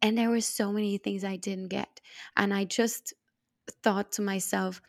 and 0.02 0.16
there 0.16 0.30
were 0.30 0.40
so 0.40 0.72
many 0.72 0.98
things 0.98 1.24
I 1.24 1.36
didn't 1.36 1.68
get. 1.68 2.00
And 2.36 2.52
I 2.52 2.64
just 2.64 3.14
thought 3.82 4.12
to 4.12 4.22
myself, 4.22 4.80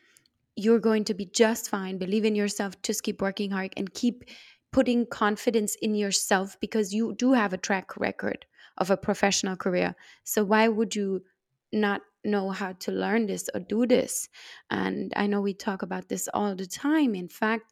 you're 0.56 0.80
going 0.80 1.06
to 1.06 1.13
be 1.13 1.25
just 1.25 1.70
fine. 1.70 1.98
Believe 1.98 2.25
in 2.25 2.36
yourself. 2.36 2.82
Just 2.84 3.04
keep 3.04 3.22
working 3.22 3.51
hard 3.51 3.74
and 3.78 3.94
keep 3.94 4.25
putting 4.72 5.06
confidence 5.06 5.75
in 5.82 5.96
yourself 5.96 6.58
because 6.60 6.94
you 6.94 7.16
do 7.16 7.34
have 7.34 7.54
a 7.54 7.58
track 7.58 7.98
record 7.98 8.46
of 8.78 8.92
a 8.92 8.98
professional 8.98 9.56
career. 9.56 9.96
So 10.24 10.44
why 10.44 10.68
would 10.68 10.96
you 10.96 11.24
not 11.72 12.02
know 12.24 12.52
how 12.52 12.74
to 12.74 12.92
learn 12.92 13.28
this 13.28 13.50
or 13.54 13.60
do 13.62 13.86
this? 13.86 14.30
And 14.70 15.14
I 15.16 15.28
know 15.28 15.42
we 15.42 15.54
talk 15.54 15.82
about 15.82 16.10
this 16.10 16.28
all 16.34 16.56
the 16.56 16.66
time. 16.68 17.16
In 17.16 17.30
fact, 17.30 17.72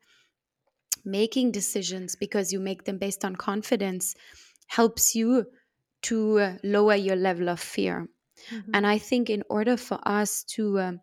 making 1.06 1.52
decisions 1.52 2.16
because 2.16 2.52
you 2.54 2.60
make 2.60 2.84
them 2.84 2.98
based 2.98 3.24
on 3.26 3.36
confidence 3.36 4.16
helps 4.68 5.16
you 5.16 5.46
to 6.04 6.40
uh, 6.40 6.58
lower 6.64 6.96
your 6.96 7.16
level 7.16 7.50
of 7.50 7.60
fear. 7.60 8.08
Mhm. 8.52 8.72
And 8.74 8.88
I 8.88 8.98
think 9.00 9.30
in 9.30 9.44
order 9.50 9.78
for 9.78 10.00
us 10.08 10.44
to 10.56 10.80
um, 10.80 11.02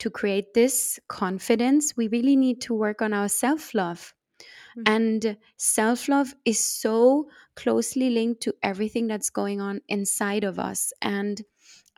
to 0.00 0.10
create 0.10 0.54
this 0.54 1.00
confidence, 1.08 1.96
we 1.96 2.08
really 2.08 2.36
need 2.36 2.60
to 2.62 2.74
work 2.74 3.02
on 3.02 3.12
our 3.14 3.28
self 3.28 3.74
love. 3.74 4.14
Mhm. 4.76 4.82
And 4.86 5.38
self 5.56 6.08
love 6.08 6.34
is 6.44 6.58
so 6.58 7.30
closely 7.56 8.10
linked 8.10 8.42
to 8.42 8.54
everything 8.62 9.06
that's 9.08 9.30
going 9.30 9.60
on 9.60 9.80
inside 9.88 10.44
of 10.44 10.58
us. 10.58 10.92
And 11.02 11.42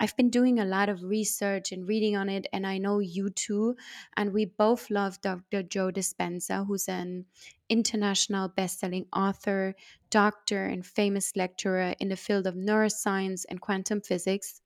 I've 0.00 0.16
been 0.16 0.30
doing 0.30 0.58
a 0.58 0.64
lot 0.64 0.88
of 0.88 1.04
research 1.04 1.70
and 1.70 1.86
reading 1.86 2.16
on 2.16 2.28
it, 2.30 2.46
and 2.52 2.66
I 2.66 2.78
know 2.78 2.98
you 3.00 3.30
too. 3.30 3.76
And 4.16 4.32
we 4.32 4.46
both 4.46 4.90
love 4.90 5.20
Dr. 5.20 5.62
Joe 5.62 5.92
Dispenza, 5.92 6.66
who's 6.66 6.88
an 6.88 7.26
international 7.68 8.48
best-selling 8.48 9.06
author, 9.12 9.76
doctor, 10.08 10.64
and 10.66 10.84
famous 10.86 11.36
lecturer 11.36 11.94
in 12.00 12.08
the 12.08 12.16
field 12.16 12.46
of 12.46 12.54
neuroscience 12.54 13.44
and 13.48 13.60
quantum 13.60 14.00
physics. 14.00 14.62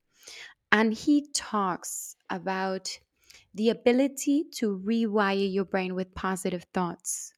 And 0.72 0.94
he 0.94 1.28
talks 1.32 2.16
about 2.30 3.00
the 3.54 3.70
ability 3.70 4.44
to 4.54 4.78
rewire 4.78 5.52
your 5.52 5.64
brain 5.64 5.94
with 5.94 6.14
positive 6.14 6.64
thoughts. 6.74 7.34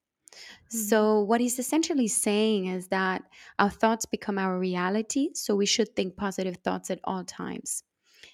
Mhm. 0.73 0.91
So, 0.91 1.21
what 1.23 1.41
he's 1.41 1.59
essentially 1.59 2.09
saying 2.09 2.67
is 2.67 2.89
that 2.89 3.23
our 3.59 3.71
thoughts 3.71 4.07
become 4.07 4.39
our 4.39 4.59
reality. 4.59 5.31
So, 5.35 5.57
we 5.57 5.67
should 5.67 5.95
think 5.97 6.17
positive 6.17 6.59
thoughts 6.59 6.91
at 6.91 7.01
all 7.05 7.25
times. 7.25 7.83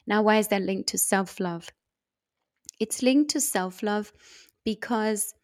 Now, 0.06 0.22
why 0.22 0.38
is 0.38 0.48
that 0.48 0.62
linked 0.62 0.88
to 0.90 0.98
self 0.98 1.40
love? 1.40 1.70
It's 2.78 3.02
linked 3.02 3.30
to 3.30 3.40
self 3.40 3.82
love 3.82 4.12
because 4.64 5.34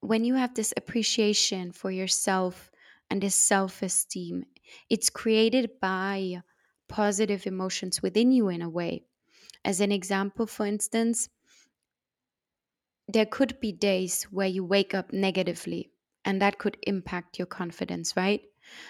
when 0.00 0.24
you 0.24 0.34
have 0.34 0.54
this 0.54 0.74
appreciation 0.76 1.72
for 1.72 1.90
yourself 1.90 2.70
and 3.10 3.22
this 3.22 3.36
self 3.36 3.82
esteem, 3.82 4.46
it's 4.90 5.10
created 5.10 5.80
by 5.80 6.42
positive 6.88 7.46
emotions 7.46 8.02
within 8.02 8.32
you 8.32 8.48
in 8.48 8.62
a 8.62 8.70
way. 8.70 9.04
As 9.64 9.80
an 9.80 9.92
example, 9.92 10.46
for 10.46 10.66
instance, 10.66 11.28
there 13.08 13.26
could 13.26 13.60
be 13.60 13.72
days 13.72 14.24
where 14.24 14.48
you 14.48 14.64
wake 14.64 14.94
up 14.94 15.12
negatively 15.12 15.90
and 16.24 16.42
that 16.42 16.58
could 16.58 16.76
impact 16.86 17.38
your 17.38 17.46
confidence, 17.46 18.16
right? 18.16 18.42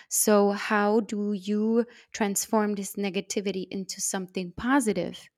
So, 0.09 0.53
how 0.53 1.01
do 1.01 1.35
you 1.35 1.85
transform 2.13 2.75
this 2.75 2.97
negativity 2.97 3.67
into 3.71 4.01
something 4.01 4.53
positive? 4.57 5.29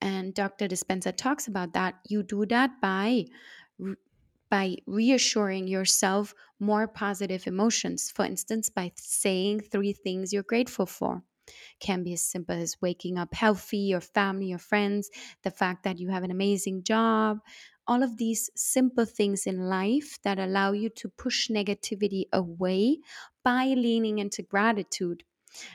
And 0.00 0.34
Dr. 0.34 0.68
Dispenza 0.68 1.14
talks 1.14 1.46
about 1.48 1.74
that. 1.74 1.96
You 2.08 2.22
do 2.22 2.46
that 2.46 2.80
by 2.80 3.26
by 4.50 4.76
reassuring 4.86 5.66
yourself 5.66 6.34
more 6.60 6.86
positive 6.86 7.46
emotions. 7.46 8.10
For 8.10 8.24
instance, 8.24 8.70
by 8.70 8.92
saying 8.94 9.60
three 9.60 9.92
things 9.92 10.32
you're 10.32 10.42
grateful 10.42 10.86
for. 10.86 11.22
Can 11.80 12.02
be 12.04 12.14
as 12.14 12.22
simple 12.22 12.54
as 12.54 12.80
waking 12.80 13.18
up 13.18 13.34
healthy, 13.34 13.78
your 13.78 14.00
family, 14.00 14.46
your 14.46 14.58
friends, 14.58 15.10
the 15.42 15.50
fact 15.50 15.82
that 15.84 15.98
you 15.98 16.08
have 16.08 16.22
an 16.22 16.30
amazing 16.30 16.84
job, 16.84 17.40
all 17.86 18.02
of 18.02 18.16
these 18.16 18.50
simple 18.56 19.04
things 19.04 19.46
in 19.46 19.68
life 19.68 20.18
that 20.22 20.38
allow 20.38 20.72
you 20.72 20.88
to 20.90 21.08
push 21.08 21.48
negativity 21.48 22.24
away 22.32 22.98
by 23.42 23.66
leaning 23.66 24.18
into 24.18 24.42
gratitude. 24.42 25.24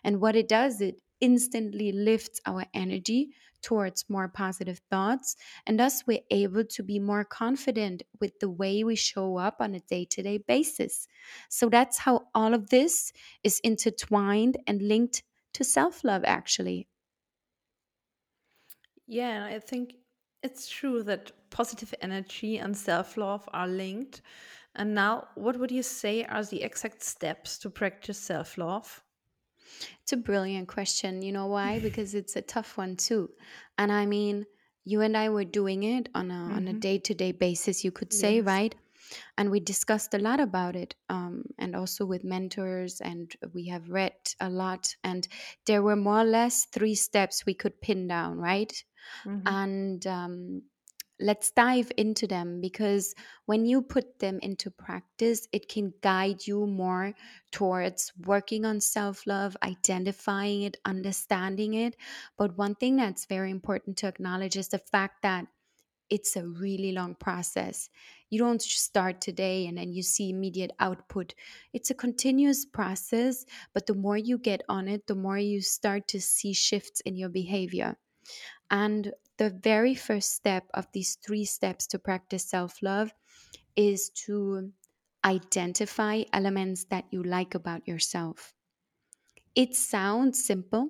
And 0.03 0.19
what 0.21 0.35
it 0.35 0.47
does, 0.47 0.81
it 0.81 1.01
instantly 1.21 1.91
lifts 1.91 2.41
our 2.45 2.65
energy 2.73 3.33
towards 3.61 4.09
more 4.09 4.27
positive 4.27 4.79
thoughts. 4.89 5.35
And 5.65 5.79
thus, 5.79 6.05
we're 6.07 6.21
able 6.29 6.63
to 6.65 6.83
be 6.83 6.99
more 6.99 7.25
confident 7.25 8.03
with 8.19 8.39
the 8.39 8.49
way 8.49 8.83
we 8.83 8.95
show 8.95 9.37
up 9.37 9.57
on 9.59 9.75
a 9.75 9.79
day 9.81 10.05
to 10.05 10.23
day 10.23 10.37
basis. 10.37 11.07
So, 11.49 11.69
that's 11.69 11.99
how 11.99 12.27
all 12.33 12.53
of 12.53 12.69
this 12.69 13.11
is 13.43 13.59
intertwined 13.59 14.57
and 14.67 14.81
linked 14.81 15.23
to 15.53 15.63
self 15.63 16.03
love, 16.03 16.23
actually. 16.25 16.87
Yeah, 19.07 19.45
I 19.45 19.59
think 19.59 19.95
it's 20.43 20.69
true 20.69 21.03
that 21.03 21.31
positive 21.49 21.93
energy 22.01 22.57
and 22.57 22.75
self 22.77 23.17
love 23.17 23.47
are 23.53 23.67
linked. 23.67 24.21
And 24.75 24.93
now, 24.95 25.29
what 25.35 25.57
would 25.59 25.71
you 25.71 25.83
say 25.83 26.23
are 26.25 26.43
the 26.43 26.63
exact 26.63 27.03
steps 27.03 27.57
to 27.59 27.69
practice 27.69 28.19
self 28.19 28.57
love? 28.57 29.03
It's 30.01 30.11
a 30.13 30.17
brilliant 30.17 30.67
question. 30.67 31.21
You 31.21 31.31
know 31.31 31.47
why? 31.47 31.79
Because 31.79 32.13
it's 32.13 32.35
a 32.35 32.41
tough 32.41 32.77
one 32.77 32.95
too. 32.95 33.29
And 33.77 33.91
I 33.91 34.05
mean, 34.05 34.45
you 34.83 35.01
and 35.01 35.15
I 35.15 35.29
were 35.29 35.45
doing 35.45 35.83
it 35.83 36.09
on 36.15 36.31
a 36.31 36.51
on 36.57 36.67
a 36.67 36.73
day 36.73 36.97
to 36.99 37.13
day 37.13 37.31
basis, 37.31 37.83
you 37.83 37.91
could 37.91 38.11
say, 38.13 38.41
Yes. 38.41 38.41
right? 38.41 38.75
And 39.37 39.51
we 39.51 39.59
discussed 39.59 40.13
a 40.13 40.19
lot 40.19 40.39
about 40.39 40.75
it, 40.75 40.95
um, 41.09 41.45
and 41.57 41.75
also 41.75 42.05
with 42.05 42.23
mentors, 42.23 43.01
and 43.01 43.35
we 43.53 43.67
have 43.67 43.89
read 43.89 44.15
a 44.39 44.49
lot. 44.49 44.95
And 45.03 45.27
there 45.65 45.81
were 45.83 45.95
more 45.95 46.21
or 46.21 46.25
less 46.25 46.65
three 46.65 46.95
steps 46.95 47.45
we 47.45 47.53
could 47.55 47.81
pin 47.81 48.07
down, 48.07 48.37
right? 48.39 48.73
hmm 49.23 49.59
and 49.61 50.05
um, 50.07 50.63
let's 51.19 51.51
dive 51.51 51.91
into 51.97 52.27
them 52.27 52.61
because 52.61 53.13
when 53.45 53.65
you 53.65 53.81
put 53.81 54.19
them 54.19 54.39
into 54.41 54.71
practice, 54.71 55.47
it 55.51 55.67
can 55.67 55.93
guide 56.01 56.47
you 56.47 56.65
more 56.65 57.13
towards 57.51 58.13
working 58.25 58.65
on 58.65 58.79
self 58.79 59.27
love, 59.27 59.57
identifying 59.63 60.63
it, 60.63 60.77
understanding 60.85 61.73
it. 61.73 61.95
But 62.37 62.57
one 62.57 62.75
thing 62.75 62.95
that's 62.95 63.25
very 63.25 63.51
important 63.51 63.97
to 63.97 64.07
acknowledge 64.07 64.55
is 64.55 64.69
the 64.69 64.79
fact 64.79 65.21
that 65.23 65.45
it's 66.09 66.35
a 66.35 66.47
really 66.47 66.91
long 66.91 67.15
process. 67.15 67.89
You 68.29 68.39
don't 68.39 68.61
start 68.61 69.21
today 69.21 69.67
and 69.67 69.77
then 69.77 69.91
you 69.91 70.01
see 70.03 70.29
immediate 70.29 70.71
output. 70.79 71.35
It's 71.73 71.91
a 71.91 71.95
continuous 71.95 72.65
process, 72.65 73.45
but 73.73 73.85
the 73.85 73.93
more 73.93 74.17
you 74.17 74.37
get 74.37 74.61
on 74.69 74.87
it, 74.87 75.07
the 75.07 75.15
more 75.15 75.37
you 75.37 75.61
start 75.61 76.07
to 76.09 76.21
see 76.21 76.53
shifts 76.53 77.01
in 77.01 77.15
your 77.15 77.29
behavior. 77.29 77.97
And 78.71 79.13
the 79.39 79.49
very 79.49 79.95
first 79.95 80.33
step 80.35 80.69
of 80.75 80.87
these 80.93 81.15
three 81.15 81.45
steps 81.45 81.87
to 81.87 81.99
practice 81.99 82.45
self 82.45 82.83
love 82.83 83.13
is 83.75 84.11
to 84.27 84.73
identify 85.25 86.23
elements 86.33 86.85
that 86.85 87.05
you 87.11 87.23
like 87.23 87.55
about 87.55 87.87
yourself. 87.87 88.55
It 89.55 89.75
sounds 89.75 90.43
simple, 90.43 90.89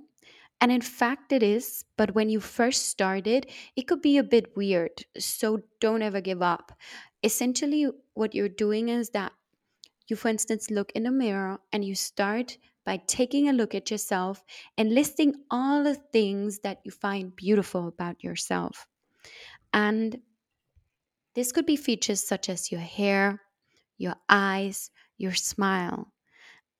and 0.62 0.72
in 0.72 0.82
fact, 0.82 1.32
it 1.32 1.44
is, 1.44 1.86
but 1.98 2.16
when 2.16 2.30
you 2.30 2.40
first 2.40 2.88
started, 2.88 3.50
it 3.76 3.84
could 3.88 4.02
be 4.02 4.18
a 4.18 4.24
bit 4.24 4.56
weird. 4.56 5.06
So 5.18 5.64
don't 5.80 6.02
ever 6.02 6.22
give 6.22 6.42
up. 6.42 6.72
Essentially, 7.24 7.88
what 8.14 8.36
you're 8.36 8.50
doing 8.50 8.90
is 8.90 9.10
that 9.12 9.34
you, 10.08 10.16
for 10.18 10.30
instance, 10.30 10.72
look 10.72 10.92
in 10.94 11.04
the 11.04 11.12
mirror 11.12 11.60
and 11.74 11.86
you 11.86 11.96
start 11.96 12.58
by 12.90 12.98
taking 13.06 13.48
a 13.48 13.54
look 13.54 13.76
at 13.76 13.92
yourself 13.92 14.44
and 14.76 14.92
listing 14.92 15.36
all 15.52 15.84
the 15.84 15.94
things 15.94 16.58
that 16.64 16.80
you 16.84 16.90
find 16.90 17.36
beautiful 17.36 17.88
about 17.88 18.24
yourself. 18.24 18.88
And 19.72 20.18
this 21.36 21.52
could 21.52 21.68
be 21.68 21.76
features 21.76 22.28
such 22.28 22.50
as 22.50 22.72
your 22.72 22.82
hair, 22.82 23.44
your 24.00 24.16
eyes, 24.28 24.90
your 25.20 25.36
smile. 25.36 26.12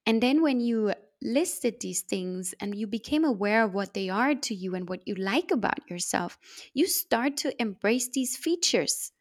And 0.08 0.20
then 0.20 0.42
when 0.42 0.60
you 0.60 0.96
listed 1.22 1.76
these 1.80 2.02
things 2.02 2.56
and 2.60 2.74
you 2.74 2.88
became 2.88 3.24
aware 3.24 3.64
of 3.64 3.76
what 3.76 3.94
they 3.94 4.10
are 4.10 4.34
to 4.34 4.56
you 4.56 4.74
and 4.74 4.90
what 4.90 5.08
you 5.08 5.14
like 5.14 5.52
about 5.52 5.88
yourself, 5.92 6.40
you 6.74 6.88
start 6.88 7.38
to 7.38 7.62
embrace 7.62 8.10
these 8.10 8.36
features. 8.36 9.12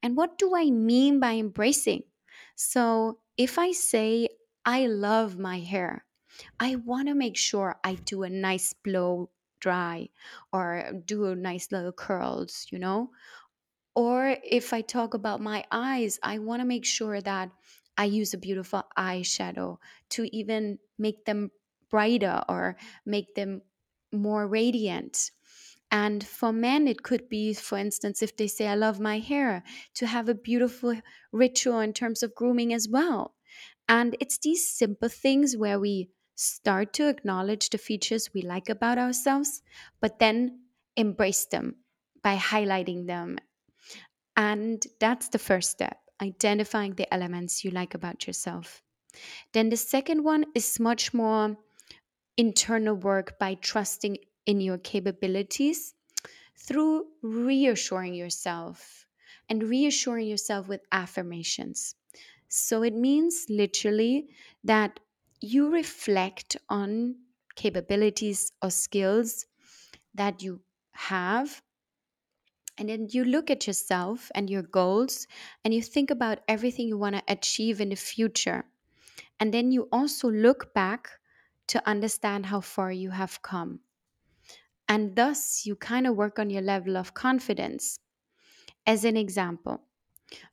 And 0.00 0.16
what 0.16 0.38
do 0.38 0.54
I 0.54 0.70
mean 0.70 1.18
by 1.18 1.32
embracing? 1.32 2.04
So 2.54 3.18
if 3.36 3.58
I 3.58 3.72
say, 3.72 4.28
I 4.64 4.86
love 4.86 5.38
my 5.40 5.58
hair, 5.58 6.05
I 6.60 6.76
want 6.76 7.08
to 7.08 7.14
make 7.14 7.36
sure 7.36 7.76
I 7.84 7.94
do 7.94 8.22
a 8.22 8.30
nice 8.30 8.72
blow 8.72 9.30
dry 9.60 10.10
or 10.52 10.92
do 11.04 11.26
a 11.26 11.36
nice 11.36 11.72
little 11.72 11.92
curls, 11.92 12.66
you 12.70 12.78
know? 12.78 13.10
Or 13.94 14.36
if 14.44 14.72
I 14.72 14.82
talk 14.82 15.14
about 15.14 15.40
my 15.40 15.64
eyes, 15.70 16.18
I 16.22 16.38
want 16.38 16.60
to 16.60 16.66
make 16.66 16.84
sure 16.84 17.20
that 17.20 17.50
I 17.96 18.04
use 18.04 18.34
a 18.34 18.38
beautiful 18.38 18.84
eyeshadow 18.96 19.78
to 20.10 20.36
even 20.36 20.78
make 20.98 21.24
them 21.24 21.50
brighter 21.90 22.42
or 22.48 22.76
make 23.06 23.34
them 23.34 23.62
more 24.12 24.46
radiant. 24.46 25.30
And 25.90 26.26
for 26.26 26.52
men, 26.52 26.88
it 26.88 27.02
could 27.02 27.28
be, 27.28 27.54
for 27.54 27.78
instance, 27.78 28.22
if 28.22 28.36
they 28.36 28.48
say, 28.48 28.66
I 28.66 28.74
love 28.74 29.00
my 29.00 29.18
hair, 29.20 29.62
to 29.94 30.06
have 30.06 30.28
a 30.28 30.34
beautiful 30.34 31.00
ritual 31.32 31.80
in 31.80 31.92
terms 31.92 32.22
of 32.22 32.34
grooming 32.34 32.72
as 32.72 32.88
well. 32.88 33.34
And 33.88 34.16
it's 34.20 34.38
these 34.38 34.68
simple 34.68 35.08
things 35.08 35.56
where 35.56 35.78
we 35.78 36.10
start 36.36 36.92
to 36.94 37.08
acknowledge 37.08 37.70
the 37.70 37.78
features 37.78 38.32
we 38.32 38.42
like 38.42 38.68
about 38.68 38.98
ourselves, 38.98 39.62
but 40.00 40.20
then 40.20 40.60
embrace 40.96 41.46
them 41.46 41.76
by 42.22 42.36
highlighting 42.36 43.06
them 43.06 43.38
and 44.36 44.86
that's 45.00 45.28
the 45.28 45.38
first 45.38 45.70
step 45.70 45.98
identifying 46.22 46.94
the 46.94 47.12
elements 47.12 47.64
you 47.64 47.70
like 47.70 47.94
about 47.94 48.26
yourself. 48.26 48.82
Then 49.52 49.68
the 49.68 49.76
second 49.76 50.24
one 50.24 50.46
is 50.54 50.80
much 50.80 51.12
more 51.12 51.56
internal 52.36 52.94
work 52.94 53.38
by 53.38 53.54
trusting 53.54 54.18
in 54.46 54.60
your 54.60 54.78
capabilities 54.78 55.94
through 56.56 57.06
reassuring 57.22 58.14
yourself 58.14 59.06
and 59.48 59.62
reassuring 59.62 60.26
yourself 60.26 60.68
with 60.68 60.80
affirmations. 60.92 61.94
So 62.48 62.82
it 62.82 62.94
means 62.94 63.46
literally 63.50 64.28
that 64.64 65.00
you 65.40 65.70
reflect 65.70 66.56
on 66.68 67.16
capabilities 67.54 68.52
or 68.62 68.70
skills 68.70 69.46
that 70.14 70.42
you 70.42 70.60
have 70.92 71.62
and 72.78 72.88
then 72.88 73.08
you 73.10 73.24
look 73.24 73.50
at 73.50 73.66
yourself 73.66 74.30
and 74.34 74.50
your 74.50 74.62
goals 74.62 75.26
and 75.64 75.72
you 75.72 75.82
think 75.82 76.10
about 76.10 76.40
everything 76.46 76.88
you 76.88 76.98
want 76.98 77.14
to 77.16 77.22
achieve 77.26 77.80
in 77.80 77.88
the 77.88 77.96
future. 77.96 78.64
And 79.40 79.52
then 79.52 79.72
you 79.72 79.88
also 79.92 80.30
look 80.30 80.74
back 80.74 81.10
to 81.68 81.88
understand 81.88 82.46
how 82.46 82.60
far 82.60 82.92
you 82.92 83.10
have 83.10 83.40
come. 83.42 83.80
And 84.88 85.16
thus, 85.16 85.64
you 85.66 85.74
kind 85.74 86.06
of 86.06 86.16
work 86.16 86.38
on 86.38 86.50
your 86.50 86.62
level 86.62 86.96
of 86.96 87.14
confidence. 87.14 87.98
As 88.86 89.04
an 89.04 89.16
example, 89.16 89.80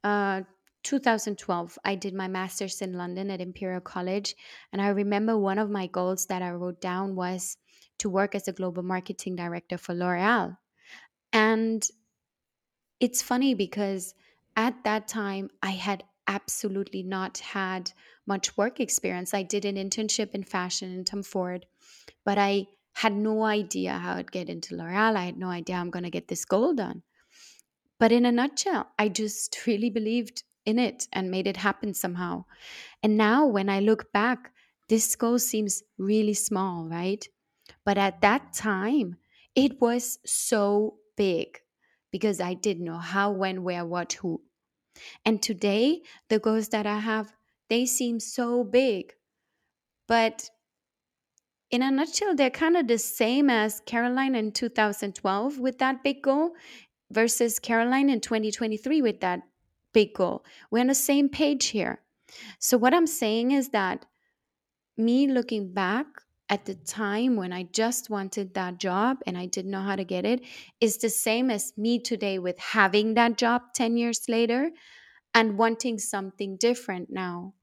uh, 0.03 0.41
2012, 0.83 1.79
I 1.83 1.95
did 1.95 2.13
my 2.13 2.27
master's 2.27 2.81
in 2.81 2.93
London 2.93 3.31
at 3.31 3.41
Imperial 3.41 3.81
College. 3.81 4.35
And 4.71 4.81
I 4.81 4.89
remember 4.89 5.37
one 5.37 5.57
of 5.57 5.69
my 5.69 5.87
goals 5.87 6.25
that 6.27 6.41
I 6.41 6.51
wrote 6.51 6.81
down 6.81 7.15
was 7.15 7.57
to 7.99 8.09
work 8.09 8.35
as 8.35 8.47
a 8.47 8.53
global 8.53 8.83
marketing 8.83 9.35
director 9.35 9.77
for 9.77 9.93
L'Oreal. 9.93 10.57
And 11.31 11.87
it's 12.99 13.21
funny 13.21 13.53
because 13.53 14.13
at 14.55 14.83
that 14.83 15.07
time 15.07 15.49
I 15.61 15.71
had 15.71 16.03
absolutely 16.27 17.03
not 17.03 17.39
had 17.39 17.91
much 18.25 18.55
work 18.57 18.79
experience. 18.79 19.33
I 19.33 19.43
did 19.43 19.65
an 19.65 19.75
internship 19.75 20.33
in 20.33 20.43
fashion 20.43 20.93
in 20.93 21.03
Tom 21.03 21.23
Ford, 21.23 21.65
but 22.23 22.37
I 22.37 22.67
had 22.93 23.13
no 23.13 23.43
idea 23.43 23.93
how 23.93 24.15
I'd 24.15 24.31
get 24.31 24.49
into 24.49 24.75
L'Oreal. 24.75 25.15
I 25.15 25.25
had 25.25 25.37
no 25.37 25.49
idea 25.49 25.75
I'm 25.75 25.89
going 25.89 26.03
to 26.03 26.11
get 26.11 26.27
this 26.27 26.45
goal 26.45 26.73
done. 26.73 27.01
But 27.99 28.11
in 28.11 28.25
a 28.25 28.31
nutshell, 28.31 28.87
I 28.99 29.09
just 29.09 29.57
really 29.67 29.89
believed 29.89 30.43
in 30.65 30.79
it 30.79 31.07
and 31.13 31.31
made 31.31 31.47
it 31.47 31.57
happen 31.57 31.93
somehow. 31.93 32.45
And 33.01 33.17
now 33.17 33.45
when 33.45 33.69
I 33.69 33.79
look 33.79 34.11
back, 34.11 34.51
this 34.89 35.15
goal 35.15 35.39
seems 35.39 35.83
really 35.97 36.33
small, 36.33 36.87
right? 36.87 37.27
But 37.85 37.97
at 37.97 38.21
that 38.21 38.53
time, 38.53 39.17
it 39.55 39.79
was 39.81 40.19
so 40.25 40.95
big 41.15 41.59
because 42.11 42.39
I 42.39 42.53
didn't 42.53 42.85
know 42.85 42.97
how, 42.97 43.31
when, 43.31 43.63
where, 43.63 43.85
what, 43.85 44.13
who. 44.13 44.41
And 45.25 45.41
today, 45.41 46.01
the 46.29 46.39
goals 46.39 46.69
that 46.69 46.85
I 46.85 46.99
have, 46.99 47.33
they 47.69 47.85
seem 47.85 48.19
so 48.19 48.63
big. 48.63 49.13
But 50.07 50.49
in 51.71 51.81
a 51.81 51.89
nutshell, 51.89 52.35
they're 52.35 52.51
kind 52.51 52.77
of 52.77 52.87
the 52.87 52.99
same 52.99 53.49
as 53.49 53.81
Carolyne 53.87 54.35
in 54.35 54.51
2012 54.51 55.59
with 55.59 55.79
that 55.79 56.03
big 56.03 56.21
goal 56.21 56.51
versus 57.09 57.59
Carolyne 57.59 58.11
in 58.11 58.19
2023 58.19 59.01
with 59.01 59.21
that 59.21 59.41
big 59.93 60.13
goal. 60.13 60.43
We're 60.71 60.79
on 60.79 60.87
the 60.87 60.95
same 60.95 61.29
page 61.29 61.67
here. 61.67 62.01
So, 62.59 62.77
what 62.77 62.93
I'm 62.93 63.07
saying 63.07 63.51
is 63.51 63.69
that 63.69 64.05
me 64.97 65.27
looking 65.27 65.73
back 65.73 66.05
at 66.49 66.65
the 66.65 66.75
time 66.75 67.35
when 67.35 67.53
I 67.53 67.63
just 67.63 68.09
wanted 68.09 68.53
that 68.53 68.77
job 68.77 69.17
and 69.25 69.37
I 69.37 69.45
didn't 69.45 69.71
know 69.71 69.81
how 69.81 69.95
to 69.95 70.03
get 70.03 70.25
it 70.25 70.41
is 70.79 70.97
the 70.97 71.09
same 71.09 71.49
as 71.49 71.73
me 71.77 71.99
today 71.99 72.37
with 72.37 72.59
having 72.59 73.13
that 73.15 73.37
job 73.37 73.61
10 73.73 73.97
years 73.97 74.21
later 74.27 74.71
and 75.33 75.57
wanting 75.57 75.97
something 75.97 76.57
different 76.57 77.09
now. 77.09 77.53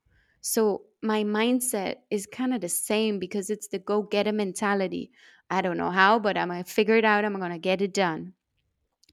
So 0.40 0.82
my 1.02 1.22
mindset 1.22 1.96
is 2.10 2.26
kind 2.26 2.54
of 2.54 2.62
the 2.62 2.68
same 2.68 3.18
because 3.18 3.50
it's 3.50 3.68
the 3.68 3.78
go 3.78 4.02
get 4.02 4.26
a 4.26 4.32
mentality. 4.32 5.10
I 5.50 5.60
don't 5.60 5.76
know 5.76 5.90
how, 5.90 6.18
but 6.18 6.36
I'm 6.36 6.48
going 6.48 6.64
to 6.64 6.70
figure 6.70 6.96
it 6.96 7.04
out. 7.04 7.24
I'm 7.24 7.38
going 7.38 7.52
to 7.52 7.58
get 7.58 7.82
it 7.82 7.92
done. 7.92 8.32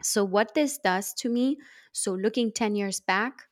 So, 0.01 0.23
what 0.23 0.53
this 0.53 0.77
does 0.77 1.13
to 1.15 1.29
me, 1.29 1.57
so 1.91 2.13
looking 2.13 2.51
10 2.51 2.75
years 2.75 2.99
back, 2.99 3.47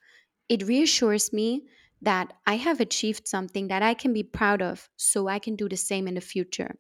it 0.50 0.68
reassures 0.68 1.34
me 1.34 1.68
that 2.02 2.34
I 2.46 2.58
have 2.58 2.80
achieved 2.80 3.28
something 3.28 3.68
that 3.70 3.82
I 3.82 3.94
can 3.94 4.14
be 4.14 4.24
proud 4.24 4.62
of 4.62 4.90
so 4.98 5.28
I 5.28 5.40
can 5.40 5.56
do 5.56 5.68
the 5.68 5.78
same 5.78 6.08
in 6.08 6.16
the 6.16 6.22
future. 6.22 6.78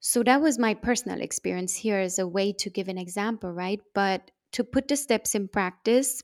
So 0.00 0.22
that 0.24 0.40
was 0.40 0.58
my 0.58 0.74
personal 0.74 1.20
experience 1.20 1.76
here 1.76 1.98
as 1.98 2.18
a 2.18 2.26
way 2.26 2.52
to 2.54 2.70
give 2.70 2.88
an 2.88 2.98
example, 2.98 3.52
right? 3.52 3.80
But 3.94 4.30
to 4.52 4.64
put 4.64 4.88
the 4.88 4.96
steps 4.96 5.34
in 5.34 5.48
practice, 5.48 6.22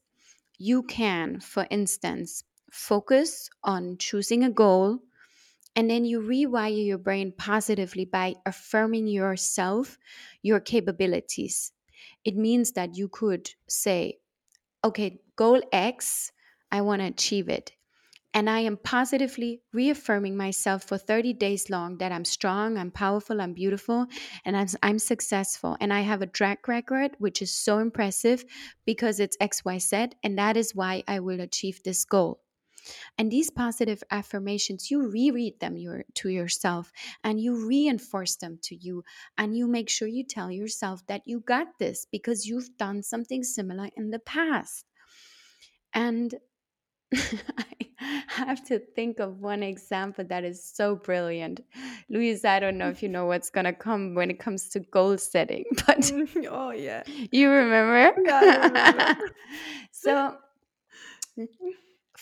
you 0.59 0.83
can, 0.83 1.41
for 1.41 1.67
instance, 1.71 2.43
focus 2.73 3.49
on 3.63 3.97
choosing 3.99 4.43
a 4.43 4.51
goal 4.51 4.99
and 5.77 5.89
then 5.89 6.05
you 6.05 6.21
rewire 6.21 6.85
your 6.85 6.99
brain 6.99 7.33
positively 7.39 8.05
by 8.05 8.35
affirming 8.45 9.07
yourself, 9.07 9.97
your 10.43 10.59
capabilities. 10.59 11.71
It 12.25 12.37
means 12.37 12.73
that 12.73 12.97
you 12.97 13.09
could 13.09 13.51
say, 13.69 14.19
okay, 14.85 15.21
goal 15.37 15.61
X 15.73 16.33
I 16.71 16.83
want 16.83 17.01
to 17.01 17.07
achieve 17.07 17.49
it. 17.49 17.73
And 18.35 18.51
I 18.51 18.61
am 18.61 18.77
positively 18.77 19.63
reaffirming 19.73 20.37
myself 20.37 20.85
for 20.85 20.99
30 20.99 21.33
days 21.33 21.71
long 21.71 21.97
that 21.99 22.13
I'm 22.13 22.27
strong, 22.27 22.77
I'm 22.77 22.91
powerful, 22.91 23.41
I'm 23.41 23.55
beautiful, 23.55 24.07
and 24.45 24.57
I'm, 24.57 24.69
I'm 24.83 24.99
successful. 24.99 25.77
And 25.81 25.93
I 25.93 26.03
have 26.03 26.21
a 26.21 26.27
track 26.27 26.69
record, 26.69 27.13
which 27.19 27.41
is 27.41 27.51
so 27.51 27.79
impressive 27.79 28.45
because 28.85 29.19
it's 29.19 29.37
XYZ, 29.39 30.13
and 30.23 30.39
that 30.39 30.57
is 30.57 30.75
why 30.75 31.03
I 31.09 31.21
will 31.21 31.41
achieve 31.41 31.83
this 31.83 32.05
goal. 32.05 32.41
And 33.19 33.31
these 33.31 33.51
positive 33.51 34.03
affirmations, 34.11 34.91
you 34.91 35.09
reread 35.09 35.61
them 35.61 35.77
your, 35.77 36.05
to 36.15 36.29
yourself 36.29 36.93
and 37.25 37.41
you 37.41 37.67
reinforce 37.67 38.37
them 38.37 38.59
to 38.63 38.77
you. 38.77 39.05
And 39.37 39.57
you 39.57 39.67
make 39.67 39.89
sure 39.89 40.09
you 40.09 40.25
tell 40.25 40.51
yourself 40.51 41.07
that 41.07 41.23
you 41.25 41.41
got 41.41 41.79
this 41.79 42.07
because 42.11 42.47
you've 42.47 42.77
done 42.77 43.03
something 43.03 43.43
similar 43.43 43.89
in 43.97 44.11
the 44.11 44.19
past. 44.19 44.85
And 45.93 46.35
I 47.15 48.23
have 48.29 48.65
to 48.67 48.79
think 48.79 49.19
of 49.19 49.41
one 49.41 49.63
example 49.63 50.25
that 50.29 50.45
is 50.45 50.63
so 50.63 50.97
brilliant. 50.97 51.61
Louise, 52.09 52.45
I 52.45 52.61
don't 52.61 52.79
know 52.79 52.89
if 52.89 53.03
you 53.03 53.09
know 53.09 53.27
what's 53.31 53.51
going 53.51 53.65
to 53.65 53.73
come 53.73 54.15
when 54.15 54.31
it 54.31 54.39
comes 54.39 54.69
to 54.71 54.81
goal 54.81 55.19
setting, 55.19 55.65
but 55.87 55.99
mm, 55.99 56.47
oh, 56.51 56.71
yeah. 56.71 57.03
You 57.33 57.51
remember? 57.51 58.23
Yeah, 58.25 58.41
I 58.41 58.67
remember. 58.67 59.35
so, 59.91 60.37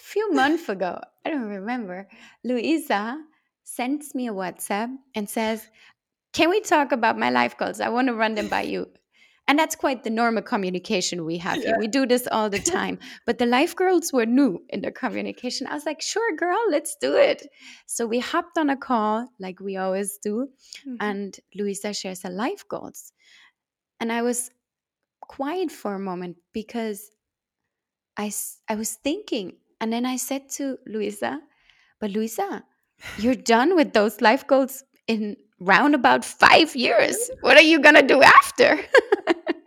few 0.07 0.33
months 0.33 0.69
ago, 0.69 1.01
I 1.25 1.31
don't 1.31 1.49
remember, 1.49 2.09
Louisa 2.45 3.19
sends 3.65 4.15
me 4.15 4.29
a 4.29 4.33
WhatsApp 4.33 4.95
and 5.15 5.29
says, 5.29 5.69
Can 6.33 6.49
we 6.49 6.61
talk 6.61 6.93
about 6.93 7.19
my 7.19 7.31
life 7.31 7.59
goals? 7.59 7.81
I 7.81 7.89
want 7.89 8.09
to 8.09 8.15
run 8.15 8.35
them 8.35 8.49
by 8.49 8.63
you. 8.63 8.87
And 9.49 9.59
that's 9.59 9.77
quite 9.77 10.03
the 10.03 10.11
normal 10.11 10.43
communication 10.43 11.25
we 11.25 11.39
have 11.39 11.59
yeah. 11.59 11.67
here. 11.67 11.77
We 11.79 11.89
do 11.89 12.07
this 12.07 12.29
all 12.31 12.51
the 12.51 12.59
time. 12.79 12.99
but 13.27 13.39
the 13.39 13.47
life 13.47 13.75
girls 13.75 14.13
were 14.13 14.27
new 14.27 14.63
in 14.69 14.81
their 14.81 14.93
communication. 14.93 15.67
I 15.67 15.75
was 15.75 15.87
like, 15.87 16.03
sure, 16.03 16.37
girl, 16.37 16.63
let's 16.71 16.97
do 17.01 17.17
it. 17.17 17.47
So 17.87 18.07
we 18.07 18.19
hopped 18.21 18.59
on 18.59 18.71
a 18.71 18.77
call 18.77 19.29
like 19.41 19.61
we 19.61 19.77
always 19.77 20.19
do. 20.23 20.49
Mm-hmm. 20.87 20.97
And 21.01 21.37
Louisa 21.55 21.93
shares 21.93 22.23
her 22.23 22.31
life 22.31 22.65
goals. 22.69 23.13
And 24.01 24.13
I 24.13 24.23
was 24.23 24.51
quiet 25.21 25.71
for 25.71 25.95
a 25.95 26.01
moment 26.01 26.37
because 26.53 27.11
I, 28.17 28.33
I 28.69 28.75
was 28.75 28.95
thinking, 28.95 29.57
and 29.81 29.93
then 29.93 30.07
I 30.07 30.17
said 30.17 30.49
to 30.57 30.79
Louisa, 30.87 31.41
but 32.01 32.11
Louisa, 32.11 32.65
you're 33.19 33.35
done 33.35 33.77
with 33.77 33.93
those 33.93 34.21
life 34.21 34.47
goals 34.47 34.83
in 35.07 35.37
round 35.61 35.95
about 35.95 36.25
five 36.25 36.75
years. 36.75 37.31
What 37.41 37.57
are 37.57 37.63
you 37.63 37.81
going 37.81 37.95
to 37.95 38.03
do 38.03 38.23
after? 38.23 38.81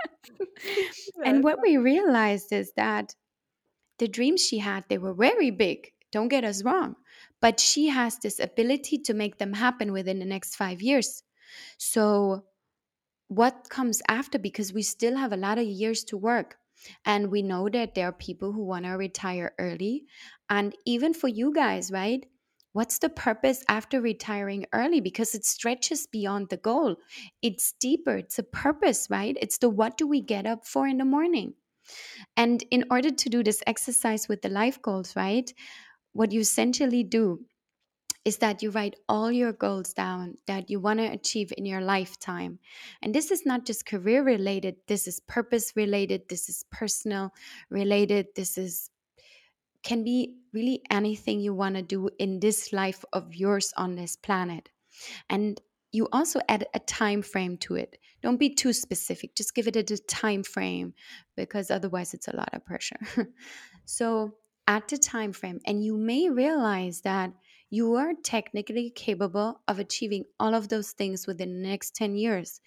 and 1.25 1.43
what 1.43 1.59
we 1.61 1.77
realized 1.77 2.51
is 2.51 2.71
that 2.75 3.13
the 3.99 4.07
dreams 4.07 4.45
she 4.45 4.59
had, 4.59 4.85
they 4.89 4.97
were 4.97 5.13
very 5.13 5.51
big. 5.51 5.91
Don't 6.11 6.29
get 6.29 6.43
us 6.43 6.63
wrong. 6.63 6.95
But 7.41 7.59
she 7.59 7.87
has 7.87 8.17
this 8.17 8.39
ability 8.39 8.99
to 8.99 9.13
make 9.13 9.37
them 9.37 9.53
happen 9.53 9.91
within 9.91 10.19
the 10.19 10.25
next 10.25 10.55
five 10.55 10.81
years. 10.81 11.23
So, 11.77 12.45
what 13.27 13.69
comes 13.69 14.01
after? 14.07 14.39
Because 14.39 14.73
we 14.73 14.81
still 14.81 15.15
have 15.15 15.31
a 15.31 15.37
lot 15.37 15.57
of 15.57 15.65
years 15.65 16.03
to 16.05 16.17
work. 16.17 16.57
And 17.05 17.31
we 17.31 17.41
know 17.41 17.69
that 17.69 17.95
there 17.95 18.07
are 18.07 18.13
people 18.13 18.51
who 18.51 18.63
want 18.63 18.85
to 18.85 18.91
retire 18.91 19.53
early. 19.59 20.05
And 20.49 20.75
even 20.85 21.13
for 21.13 21.27
you 21.27 21.53
guys, 21.53 21.91
right? 21.91 22.25
What's 22.73 22.99
the 22.99 23.09
purpose 23.09 23.63
after 23.67 23.99
retiring 23.99 24.65
early? 24.73 25.01
Because 25.01 25.33
it 25.33 25.45
stretches 25.45 26.05
beyond 26.05 26.49
the 26.49 26.57
goal. 26.57 26.97
It's 27.41 27.73
deeper. 27.79 28.17
It's 28.17 28.37
a 28.39 28.43
purpose, 28.43 29.07
right? 29.09 29.35
It's 29.41 29.57
the 29.57 29.69
what 29.69 29.97
do 29.97 30.07
we 30.07 30.21
get 30.21 30.45
up 30.45 30.65
for 30.65 30.87
in 30.87 30.97
the 30.97 31.05
morning? 31.05 31.55
And 32.37 32.63
in 32.69 32.85
order 32.91 33.09
to 33.09 33.29
do 33.29 33.43
this 33.43 33.63
exercise 33.65 34.27
with 34.27 34.41
the 34.41 34.49
life 34.49 34.81
goals, 34.81 35.15
right? 35.15 35.51
What 36.13 36.31
you 36.31 36.41
essentially 36.41 37.03
do 37.03 37.45
is 38.25 38.37
that 38.37 38.61
you 38.61 38.69
write 38.69 38.95
all 39.07 39.31
your 39.31 39.53
goals 39.53 39.93
down 39.93 40.35
that 40.45 40.69
you 40.69 40.79
want 40.79 40.99
to 40.99 41.05
achieve 41.05 41.53
in 41.57 41.65
your 41.65 41.81
lifetime. 41.81 42.59
And 43.01 43.15
this 43.15 43.31
is 43.31 43.45
not 43.45 43.65
just 43.65 43.85
career 43.85 44.23
related, 44.23 44.75
this 44.87 45.07
is 45.07 45.19
purpose 45.21 45.73
related, 45.75 46.23
this 46.29 46.49
is 46.49 46.65
personal 46.71 47.33
related, 47.69 48.27
this 48.35 48.57
is 48.57 48.89
can 49.81 50.03
be 50.03 50.35
really 50.53 50.81
anything 50.91 51.39
you 51.39 51.53
want 51.53 51.75
to 51.75 51.81
do 51.81 52.09
in 52.19 52.41
this 52.41 52.73
life 52.73 53.05
of 53.13 53.33
yours 53.33 53.73
on 53.77 53.95
this 53.95 54.17
planet. 54.17 54.67
And 55.29 55.59
you 55.91 56.07
also 56.11 56.39
add 56.49 56.67
a 56.73 56.79
time 56.79 57.21
frame 57.21 57.57
to 57.57 57.75
it. 57.75 57.97
Don't 58.21 58.37
be 58.37 58.53
too 58.53 58.73
specific. 58.73 59.35
Just 59.35 59.55
give 59.55 59.67
it 59.67 59.75
a 59.75 59.97
time 59.97 60.43
frame 60.43 60.93
because 61.35 61.71
otherwise 61.71 62.13
it's 62.13 62.27
a 62.27 62.35
lot 62.35 62.49
of 62.53 62.65
pressure. 62.65 62.99
so 63.85 64.33
add 64.67 64.83
the 64.87 64.97
time 64.97 65.33
frame 65.33 65.59
and 65.65 65.83
you 65.83 65.97
may 65.97 66.29
realize 66.29 67.01
that 67.01 67.31
you 67.69 67.95
are 67.95 68.13
technically 68.23 68.89
capable 68.89 69.61
of 69.67 69.79
achieving 69.79 70.25
all 70.39 70.55
of 70.55 70.69
those 70.69 70.91
things 70.91 71.27
within 71.27 71.61
the 71.61 71.67
next 71.67 71.95
10 71.95 72.15
years. 72.15 72.61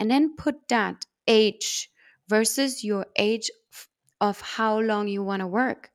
And 0.00 0.10
then 0.10 0.36
put 0.36 0.68
that 0.68 1.04
age 1.26 1.90
versus 2.28 2.82
your 2.82 3.06
age 3.16 3.50
of 4.20 4.40
how 4.40 4.80
long 4.80 5.08
you 5.08 5.22
want 5.22 5.40
to 5.40 5.46
work. 5.46 5.90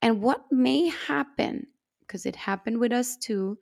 And 0.00 0.22
what 0.22 0.44
may 0.50 0.88
happen, 0.88 1.66
because 2.00 2.26
it 2.26 2.36
happened 2.36 2.78
with 2.78 2.92
us 2.92 3.16
too, 3.16 3.58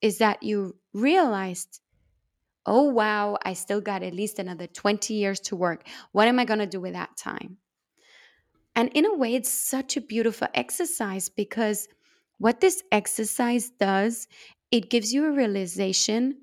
is 0.00 0.18
that 0.18 0.42
you 0.42 0.76
realized, 0.92 1.80
oh, 2.66 2.84
wow, 2.84 3.38
I 3.42 3.54
still 3.54 3.80
got 3.80 4.02
at 4.02 4.14
least 4.14 4.38
another 4.38 4.66
20 4.66 5.14
years 5.14 5.40
to 5.40 5.56
work. 5.56 5.86
What 6.12 6.28
am 6.28 6.38
I 6.38 6.44
going 6.44 6.60
to 6.60 6.66
do 6.66 6.80
with 6.80 6.92
that 6.92 7.16
time? 7.16 7.58
And 8.76 8.90
in 8.94 9.06
a 9.06 9.14
way, 9.14 9.34
it's 9.34 9.50
such 9.50 9.96
a 9.96 10.00
beautiful 10.00 10.46
exercise 10.54 11.28
because 11.28 11.88
what 12.38 12.60
this 12.60 12.82
exercise 12.90 13.70
does, 13.70 14.28
it 14.70 14.90
gives 14.90 15.12
you 15.12 15.26
a 15.26 15.32
realization 15.32 16.38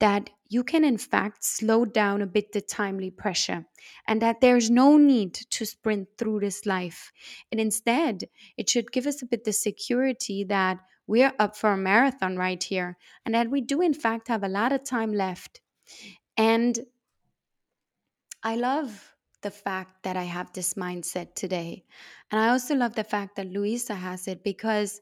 that 0.00 0.30
you 0.48 0.62
can, 0.62 0.84
in 0.84 0.98
fact, 0.98 1.44
slow 1.44 1.84
down 1.84 2.22
a 2.22 2.26
bit 2.26 2.52
the 2.52 2.60
timely 2.60 3.10
pressure 3.10 3.64
and 4.06 4.20
that 4.22 4.40
there's 4.40 4.70
no 4.70 4.96
need 4.96 5.34
to 5.34 5.64
sprint 5.64 6.08
through 6.18 6.40
this 6.40 6.66
life. 6.66 7.12
And 7.50 7.60
instead, 7.60 8.24
it 8.56 8.68
should 8.68 8.92
give 8.92 9.06
us 9.06 9.22
a 9.22 9.26
bit 9.26 9.44
the 9.44 9.52
security 9.52 10.44
that 10.44 10.78
we're 11.06 11.32
up 11.38 11.56
for 11.56 11.72
a 11.72 11.76
marathon 11.76 12.36
right 12.36 12.62
here 12.62 12.96
and 13.24 13.34
that 13.34 13.50
we 13.50 13.60
do, 13.60 13.80
in 13.80 13.94
fact, 13.94 14.28
have 14.28 14.44
a 14.44 14.48
lot 14.48 14.72
of 14.72 14.84
time 14.84 15.12
left. 15.12 15.60
And 16.36 16.78
I 18.42 18.56
love 18.56 19.14
the 19.42 19.50
fact 19.50 20.02
that 20.04 20.16
I 20.16 20.24
have 20.24 20.52
this 20.52 20.74
mindset 20.74 21.34
today. 21.34 21.84
And 22.30 22.40
I 22.40 22.48
also 22.48 22.74
love 22.74 22.94
the 22.94 23.04
fact 23.04 23.36
that 23.36 23.50
Louisa 23.50 23.94
has 23.94 24.26
it 24.28 24.42
because 24.42 25.00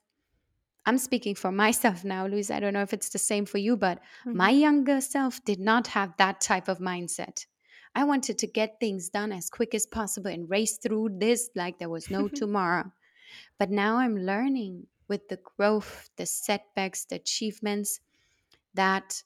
I'm 0.84 0.98
speaking 0.98 1.34
for 1.34 1.52
myself 1.52 2.04
now, 2.04 2.26
Louisa. 2.26 2.56
I 2.56 2.60
don't 2.60 2.72
know 2.72 2.82
if 2.82 2.92
it's 2.92 3.10
the 3.10 3.18
same 3.18 3.46
for 3.46 3.58
you, 3.58 3.76
but 3.76 3.98
mm-hmm. 3.98 4.36
my 4.36 4.50
younger 4.50 5.00
self 5.00 5.44
did 5.44 5.60
not 5.60 5.86
have 5.88 6.16
that 6.16 6.40
type 6.40 6.68
of 6.68 6.78
mindset. 6.78 7.46
I 7.94 8.04
wanted 8.04 8.38
to 8.38 8.46
get 8.46 8.80
things 8.80 9.08
done 9.08 9.32
as 9.32 9.50
quick 9.50 9.74
as 9.74 9.86
possible 9.86 10.30
and 10.30 10.48
race 10.48 10.78
through 10.78 11.10
this 11.18 11.50
like 11.54 11.78
there 11.78 11.90
was 11.90 12.10
no 12.10 12.28
tomorrow. 12.34 12.90
But 13.58 13.70
now 13.70 13.96
I'm 13.96 14.16
learning 14.16 14.86
with 15.08 15.28
the 15.28 15.38
growth, 15.56 16.10
the 16.16 16.26
setbacks, 16.26 17.04
the 17.04 17.16
achievements 17.16 18.00
that 18.74 19.22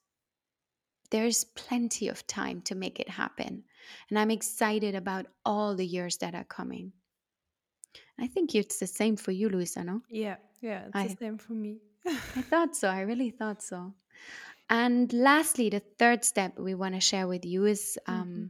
there's 1.11 1.45
plenty 1.45 2.09
of 2.09 2.27
time 2.27 2.61
to 2.63 2.75
make 2.75 2.99
it 2.99 3.09
happen. 3.09 3.63
And 4.11 4.19
I'm 4.19 4.31
excited 4.31 4.95
about 4.95 5.27
all 5.45 5.77
the 5.77 5.87
years 5.87 6.17
that 6.19 6.35
are 6.35 6.45
coming. 6.45 6.93
I 8.19 8.27
think 8.27 8.55
it's 8.55 8.79
the 8.79 8.87
same 8.87 9.17
for 9.17 9.31
you, 9.31 9.49
Louisa, 9.49 9.85
no? 9.85 10.03
Yeah, 10.09 10.37
yeah, 10.61 10.85
it's 10.87 10.95
I, 10.95 11.07
the 11.09 11.17
same 11.17 11.39
for 11.39 11.53
me. 11.53 11.79
I 12.07 12.43
thought 12.43 12.77
so. 12.77 12.89
I 12.89 13.01
really 13.01 13.31
thought 13.31 13.63
so. 13.63 13.95
And 14.69 15.13
lastly, 15.13 15.71
the 15.71 15.83
third 15.99 16.25
step 16.25 16.59
we 16.59 16.75
want 16.75 16.95
to 16.95 17.01
share 17.01 17.29
with 17.29 17.45
you 17.45 17.67
is 17.67 17.99
um, 18.07 18.17
mm-hmm. 18.17 18.47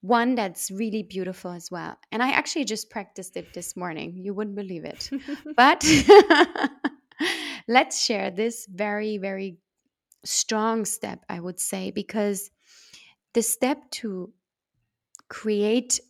one 0.00 0.34
that's 0.34 0.70
really 0.70 1.02
beautiful 1.02 1.52
as 1.52 1.70
well. 1.70 1.96
And 2.10 2.22
I 2.22 2.30
actually 2.30 2.64
just 2.64 2.90
practiced 2.90 3.36
it 3.36 3.52
this 3.54 3.76
morning. 3.76 4.16
You 4.16 4.34
wouldn't 4.34 4.56
believe 4.56 4.84
it. 4.84 5.10
but 5.56 5.84
let's 7.68 8.02
share 8.02 8.30
this 8.30 8.66
very, 8.66 9.18
very 9.18 9.58
strong 10.24 10.84
step, 10.84 11.24
I 11.28 11.38
would 11.38 11.60
say, 11.60 11.90
because 11.90 12.50
the 13.34 13.42
step 13.42 13.78
to 13.90 14.32
create 15.28 16.00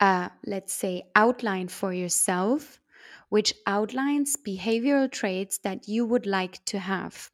a, 0.00 0.30
let's 0.46 0.72
say, 0.72 1.04
outline 1.14 1.68
for 1.68 1.92
yourself, 1.92 2.80
which 3.30 3.54
outlines 3.66 4.36
behavioral 4.36 5.10
traits 5.10 5.58
that 5.58 5.88
you 5.88 6.04
would 6.04 6.26
like 6.26 6.62
to 6.66 6.78
have. 6.78 7.30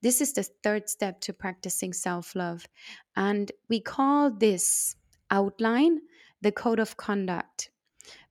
This 0.00 0.20
is 0.20 0.32
the 0.32 0.42
third 0.42 0.88
step 0.88 1.20
to 1.20 1.32
practicing 1.32 1.92
self 1.92 2.34
love. 2.34 2.66
And 3.14 3.52
we 3.68 3.78
call 3.78 4.30
this 4.32 4.96
outline 5.30 6.00
the 6.40 6.50
code 6.50 6.80
of 6.80 6.96
conduct 6.96 7.70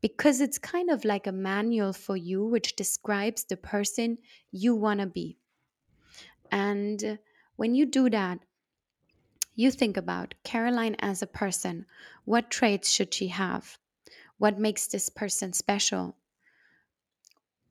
because 0.02 0.42
it's 0.42 0.58
kind 0.58 0.90
of 0.90 1.06
like 1.06 1.28
a 1.28 1.32
manual 1.32 1.94
for 1.94 2.18
you, 2.18 2.46
which 2.46 2.76
describes 2.76 3.46
the 3.46 3.56
person 3.56 4.18
you 4.52 4.76
want 4.76 5.00
to 5.00 5.06
be. 5.06 5.38
And 6.52 7.18
when 7.56 7.76
you 7.76 7.86
do 7.86 8.10
that, 8.10 8.40
you 9.56 9.72
think 9.72 9.96
about 9.96 10.34
Carolyne 10.44 10.96
as 11.00 11.22
a 11.22 11.28
person. 11.28 11.86
What 12.26 12.50
traits 12.50 12.90
should 12.90 13.14
she 13.14 13.28
have? 13.28 13.78
What 14.38 14.60
makes 14.60 14.88
this 14.88 15.10
person 15.10 15.54
special? 15.54 16.16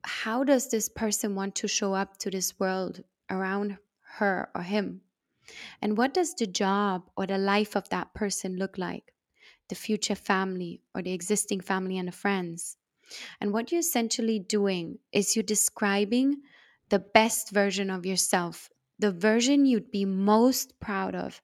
How 0.03 0.43
does 0.43 0.69
this 0.69 0.89
person 0.89 1.35
want 1.35 1.55
to 1.55 1.67
show 1.67 1.93
up 1.93 2.17
to 2.17 2.31
this 2.31 2.59
world 2.59 3.03
around 3.29 3.77
her 4.17 4.49
or 4.55 4.63
him? 4.63 5.01
And 5.81 5.97
what 5.97 6.13
does 6.13 6.33
the 6.33 6.47
job 6.47 7.09
or 7.15 7.27
the 7.27 7.37
life 7.37 7.75
of 7.75 7.89
that 7.89 8.13
person 8.13 8.57
look 8.57 8.77
like? 8.77 9.13
The 9.69 9.75
future 9.75 10.15
family 10.15 10.81
or 10.93 11.01
the 11.01 11.13
existing 11.13 11.61
family 11.61 11.97
and 11.97 12.07
the 12.07 12.13
friends? 12.13 12.77
And 13.39 13.51
what 13.51 13.71
you're 13.71 13.79
essentially 13.79 14.39
doing 14.39 14.99
is 15.11 15.35
you're 15.35 15.43
describing 15.43 16.41
the 16.89 16.99
best 16.99 17.51
version 17.51 17.89
of 17.89 18.05
yourself, 18.05 18.69
the 18.99 19.11
version 19.11 19.65
you'd 19.65 19.91
be 19.91 20.05
most 20.05 20.79
proud 20.79 21.15
of. 21.15 21.41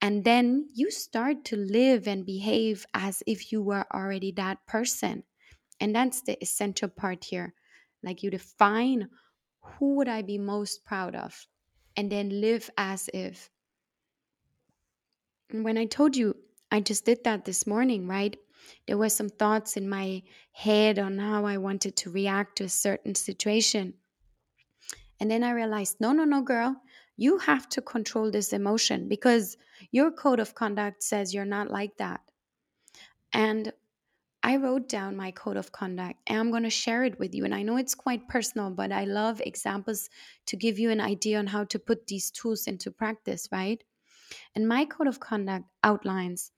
And 0.00 0.24
then 0.24 0.68
you 0.74 0.90
start 0.90 1.44
to 1.46 1.56
live 1.56 2.08
and 2.08 2.26
behave 2.26 2.86
as 2.92 3.22
if 3.26 3.52
you 3.52 3.62
were 3.62 3.86
already 3.92 4.32
that 4.32 4.66
person. 4.66 5.22
And 5.80 5.94
that's 5.94 6.22
the 6.22 6.40
essential 6.42 6.88
part 6.88 7.24
here. 7.24 7.54
Like 8.02 8.22
you 8.22 8.30
define 8.30 9.08
who 9.60 9.96
would 9.96 10.08
I 10.08 10.22
be 10.22 10.38
most 10.38 10.84
proud 10.84 11.14
of? 11.14 11.46
And 11.96 12.10
then 12.10 12.40
live 12.40 12.70
as 12.76 13.08
if. 13.12 13.50
when 15.52 15.76
I 15.78 15.84
told 15.84 16.16
you 16.16 16.36
I 16.70 16.80
just 16.80 17.04
did 17.04 17.24
that 17.24 17.44
this 17.44 17.66
morning, 17.66 18.08
right? 18.08 18.36
There 18.86 18.96
were 18.96 19.10
some 19.10 19.28
thoughts 19.28 19.76
in 19.76 19.88
my 19.88 20.22
head 20.52 20.98
on 20.98 21.18
how 21.18 21.44
I 21.44 21.58
wanted 21.58 21.96
to 21.98 22.10
react 22.10 22.56
to 22.56 22.64
a 22.64 22.68
certain 22.68 23.14
situation. 23.14 23.94
And 25.20 25.30
then 25.30 25.42
I 25.44 25.52
realized, 25.52 26.00
no, 26.00 26.12
no, 26.12 26.24
no, 26.24 26.42
girl, 26.42 26.76
you 27.16 27.38
have 27.38 27.68
to 27.70 27.82
control 27.82 28.30
this 28.30 28.52
emotion 28.52 29.08
because 29.08 29.56
your 29.90 30.10
code 30.10 30.40
of 30.40 30.54
conduct 30.54 31.02
says 31.02 31.34
you're 31.34 31.44
not 31.44 31.70
like 31.70 31.96
that. 31.98 32.20
And 33.32 33.72
I 34.44 34.56
wrote 34.56 34.88
down 34.88 35.16
my 35.16 35.30
code 35.30 35.56
of 35.56 35.70
conduct 35.70 36.18
and 36.26 36.38
I'm 36.38 36.50
going 36.50 36.64
to 36.64 36.70
share 36.70 37.04
it 37.04 37.18
with 37.18 37.34
you. 37.34 37.44
And 37.44 37.54
I 37.54 37.62
know 37.62 37.76
it's 37.76 37.94
quite 37.94 38.28
personal, 38.28 38.70
but 38.70 38.90
I 38.90 39.04
love 39.04 39.40
examples 39.40 40.08
to 40.46 40.56
give 40.56 40.78
you 40.78 40.90
an 40.90 41.00
idea 41.00 41.38
on 41.38 41.46
how 41.46 41.64
to 41.64 41.78
put 41.78 42.08
these 42.08 42.30
tools 42.30 42.66
into 42.66 42.90
practice, 42.90 43.48
right? 43.52 43.82
And 44.54 44.66
my 44.66 44.84
code 44.84 45.06
of 45.06 45.20
conduct 45.20 45.66
outlines 45.84 46.50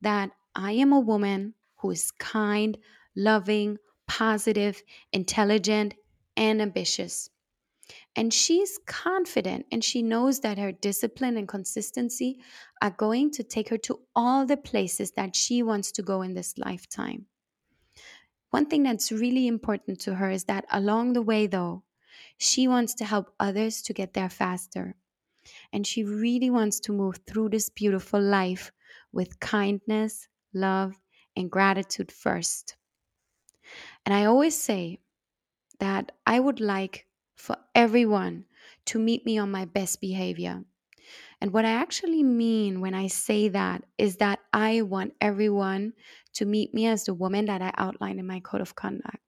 that 0.00 0.30
I 0.54 0.72
am 0.72 0.92
a 0.92 1.00
woman 1.00 1.54
who 1.76 1.90
is 1.90 2.10
kind, 2.10 2.76
loving, 3.14 3.78
positive, 4.08 4.82
intelligent, 5.12 5.94
and 6.36 6.60
ambitious. 6.60 7.30
And 8.18 8.34
she's 8.34 8.80
confident 8.84 9.66
and 9.70 9.84
she 9.84 10.02
knows 10.02 10.40
that 10.40 10.58
her 10.58 10.72
discipline 10.72 11.36
and 11.36 11.46
consistency 11.46 12.40
are 12.82 12.90
going 12.90 13.30
to 13.30 13.44
take 13.44 13.68
her 13.68 13.78
to 13.78 14.00
all 14.16 14.44
the 14.44 14.56
places 14.56 15.12
that 15.12 15.36
she 15.36 15.62
wants 15.62 15.92
to 15.92 16.02
go 16.02 16.22
in 16.22 16.34
this 16.34 16.58
lifetime. 16.58 17.26
One 18.50 18.66
thing 18.66 18.82
that's 18.82 19.12
really 19.12 19.46
important 19.46 20.00
to 20.00 20.16
her 20.16 20.30
is 20.30 20.46
that 20.46 20.64
along 20.72 21.12
the 21.12 21.22
way, 21.22 21.46
though, 21.46 21.84
she 22.38 22.66
wants 22.66 22.92
to 22.94 23.04
help 23.04 23.32
others 23.38 23.82
to 23.82 23.92
get 23.92 24.14
there 24.14 24.28
faster. 24.28 24.96
And 25.72 25.86
she 25.86 26.02
really 26.02 26.50
wants 26.50 26.80
to 26.80 26.92
move 26.92 27.20
through 27.24 27.50
this 27.50 27.70
beautiful 27.70 28.20
life 28.20 28.72
with 29.12 29.38
kindness, 29.38 30.26
love, 30.52 30.98
and 31.36 31.48
gratitude 31.48 32.10
first. 32.10 32.74
And 34.04 34.12
I 34.12 34.24
always 34.24 34.60
say 34.60 34.98
that 35.78 36.10
I 36.26 36.40
would 36.40 36.58
like 36.58 37.04
for 37.38 37.56
everyone 37.74 38.44
to 38.86 38.98
meet 38.98 39.24
me 39.24 39.38
on 39.38 39.50
my 39.50 39.64
best 39.64 40.00
behavior. 40.00 40.64
And 41.40 41.52
what 41.52 41.64
I 41.64 41.70
actually 41.70 42.22
mean 42.22 42.80
when 42.80 42.94
I 42.94 43.06
say 43.06 43.48
that 43.48 43.84
is 43.96 44.16
that 44.16 44.40
I 44.52 44.82
want 44.82 45.14
everyone 45.20 45.92
to 46.34 46.44
meet 46.44 46.74
me 46.74 46.86
as 46.86 47.04
the 47.04 47.14
woman 47.14 47.46
that 47.46 47.62
I 47.62 47.72
outlined 47.78 48.18
in 48.18 48.26
my 48.26 48.40
code 48.40 48.60
of 48.60 48.74
conduct. 48.74 49.22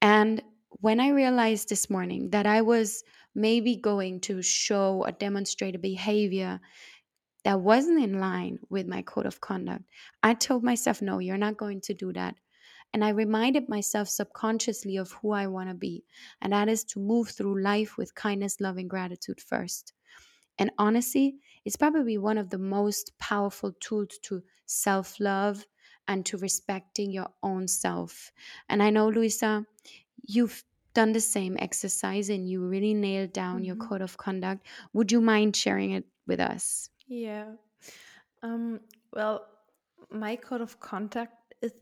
And 0.00 0.42
when 0.70 1.00
I 1.00 1.10
realized 1.10 1.68
this 1.68 1.88
morning 1.90 2.30
that 2.30 2.46
I 2.46 2.62
was 2.62 3.04
maybe 3.34 3.76
going 3.76 4.20
to 4.20 4.42
show 4.42 5.02
or 5.04 5.12
demonstrate 5.12 5.74
a 5.74 5.78
behavior 5.78 6.60
that 7.44 7.60
wasn't 7.60 8.02
in 8.02 8.20
line 8.20 8.58
with 8.70 8.86
my 8.86 9.02
code 9.02 9.26
of 9.26 9.40
conduct, 9.40 9.84
I 10.22 10.34
told 10.34 10.64
myself, 10.64 11.02
no, 11.02 11.18
you're 11.18 11.36
not 11.36 11.58
going 11.58 11.82
to 11.82 11.94
do 11.94 12.12
that. 12.14 12.36
And 12.94 13.04
I 13.04 13.08
reminded 13.10 13.68
myself 13.68 14.08
subconsciously 14.08 14.96
of 14.96 15.10
who 15.12 15.32
I 15.32 15.48
want 15.48 15.68
to 15.68 15.74
be. 15.74 16.04
And 16.40 16.52
that 16.52 16.68
is 16.68 16.84
to 16.84 17.00
move 17.00 17.28
through 17.28 17.60
life 17.60 17.98
with 17.98 18.14
kindness, 18.14 18.60
love, 18.60 18.76
and 18.76 18.88
gratitude 18.88 19.40
first. 19.40 19.92
And 20.60 20.70
honestly, 20.78 21.34
it's 21.64 21.76
probably 21.76 22.18
one 22.18 22.38
of 22.38 22.50
the 22.50 22.58
most 22.58 23.18
powerful 23.18 23.72
tools 23.80 24.18
to 24.22 24.44
self 24.66 25.18
love 25.18 25.66
and 26.06 26.24
to 26.26 26.38
respecting 26.38 27.10
your 27.10 27.28
own 27.42 27.66
self. 27.66 28.30
And 28.68 28.80
I 28.80 28.90
know, 28.90 29.08
Louisa, 29.08 29.66
you've 30.24 30.62
done 30.94 31.12
the 31.12 31.20
same 31.20 31.56
exercise 31.58 32.30
and 32.30 32.48
you 32.48 32.64
really 32.64 32.94
nailed 32.94 33.32
down 33.32 33.56
mm-hmm. 33.56 33.64
your 33.64 33.76
code 33.76 34.02
of 34.02 34.16
conduct. 34.16 34.66
Would 34.92 35.10
you 35.10 35.20
mind 35.20 35.56
sharing 35.56 35.90
it 35.90 36.04
with 36.28 36.38
us? 36.38 36.90
Yeah. 37.08 37.54
Um, 38.44 38.78
well, 39.12 39.46
my 40.10 40.36
code 40.36 40.60
of 40.60 40.78
conduct 40.78 41.32
is 41.60 41.72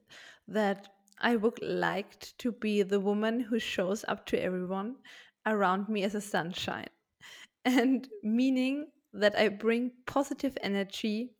that 0.49 0.89
I 1.23 1.37
would 1.37 1.63
like 1.63 2.19
to 2.39 2.53
be 2.53 2.83
the 2.83 3.01
woman 3.01 3.41
who 3.41 3.59
shows 3.59 4.05
up 4.09 4.27
to 4.27 4.43
everyone 4.43 4.97
around 5.47 5.89
me 5.89 6.03
as 6.03 6.15
a 6.15 6.21
sunshine. 6.21 6.89
And 7.65 8.09
meaning 8.23 8.89
that 9.13 9.39
I 9.39 9.49
bring 9.49 9.93
positive 10.07 10.59
energy 10.63 11.31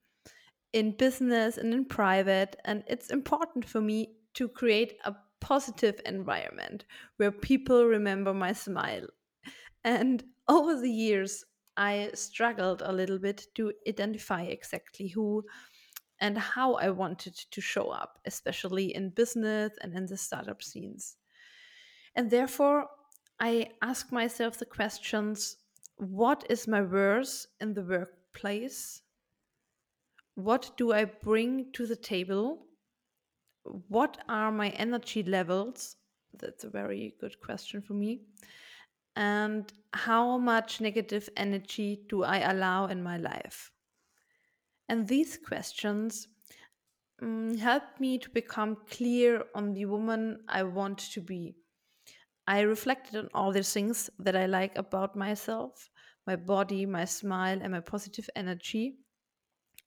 in 0.73 0.97
business 0.97 1.59
and 1.59 1.75
in 1.75 1.85
private. 1.85 2.57
And 2.65 2.85
it's 2.87 3.11
important 3.11 3.65
for 3.65 3.81
me 3.81 4.15
to 4.35 4.49
create 4.49 4.95
a 5.05 5.15
positive 5.41 6.01
environment 6.07 6.85
where 7.17 7.33
people 7.33 7.85
remember 7.85 8.33
my 8.33 8.53
smile. 8.53 9.07
And 9.85 10.23
over 10.49 10.81
the 10.81 10.91
years, 10.91 11.45
I 11.77 12.11
struggled 12.15 12.83
a 12.83 12.93
little 12.93 13.19
bit 13.19 13.47
to 13.57 13.73
identify 13.89 14.43
exactly 14.43 15.09
who 15.09 15.45
and 16.23 16.39
how 16.39 16.75
I 16.75 16.89
wanted 16.91 17.35
to 17.51 17.61
show 17.61 17.91
up, 17.91 18.21
especially 18.27 18.95
in 18.95 19.11
business 19.11 19.73
and 19.83 19.93
in 19.95 20.07
the 20.07 20.17
startup 20.17 20.63
scenes. 20.63 21.17
And 22.15 22.31
therefore, 22.31 22.87
I 23.41 23.71
ask 23.83 24.13
myself 24.13 24.57
the 24.57 24.65
questions 24.65 25.57
what 25.97 26.47
is 26.49 26.69
my 26.69 26.81
worth 26.81 27.47
in 27.61 27.75
the 27.75 27.83
workplace? 27.83 29.03
What 30.37 30.71
do 30.77 30.93
I 30.93 31.07
bring 31.07 31.73
to 31.73 31.87
the 31.87 31.97
table? 31.97 32.67
What 33.89 34.19
are 34.29 34.53
my 34.53 34.69
energy 34.71 35.25
levels? 35.25 35.97
That's 36.39 36.63
a 36.63 36.71
very 36.71 37.17
good 37.21 37.41
question 37.41 37.83
for 37.83 37.95
me. 37.95 38.21
And 39.17 39.73
how 39.93 40.39
much 40.39 40.81
negative 40.81 41.29
energy 41.37 42.03
do 42.09 42.23
I 42.23 42.39
allow 42.39 42.87
in 42.87 43.03
my 43.03 43.17
life? 43.17 43.72
And 44.89 45.07
these 45.07 45.39
questions 45.39 46.29
um, 47.23 47.57
help 47.57 47.85
me 47.99 48.19
to 48.19 48.31
become 48.31 48.77
clear 48.91 49.45
on 49.55 49.73
the 49.73 49.87
woman 49.87 50.41
I 50.49 50.65
want 50.65 50.99
to 51.13 51.21
be. 51.21 51.55
I 52.47 52.61
reflected 52.61 53.17
on 53.17 53.29
all 53.35 53.53
the 53.53 53.63
things 53.63 54.11
that 54.19 54.37
I 54.37 54.47
like 54.47 54.77
about 54.77 55.17
myself 55.17 55.89
my 56.25 56.37
body, 56.37 56.87
my 56.87 57.05
smile, 57.05 57.59
and 57.61 57.73
my 57.73 57.81
positive 57.81 58.31
energy. 58.37 58.95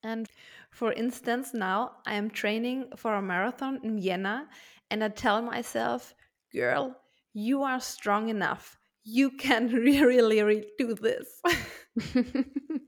And 0.02 0.28
for 0.70 0.92
instance, 0.92 1.54
now 1.54 1.92
I 2.06 2.14
am 2.14 2.28
training 2.30 2.90
for 2.96 3.14
a 3.14 3.22
marathon 3.22 3.80
in 3.82 3.98
Vienna, 3.98 4.46
and 4.90 5.02
I 5.02 5.08
tell 5.08 5.40
myself, 5.40 6.14
girl, 6.52 6.94
you 7.32 7.62
are 7.62 7.80
strong 7.80 8.28
enough. 8.28 8.78
You 9.02 9.30
can 9.30 9.68
really, 9.72 10.12
really 10.12 10.66
do 10.76 10.94
this. 10.94 11.40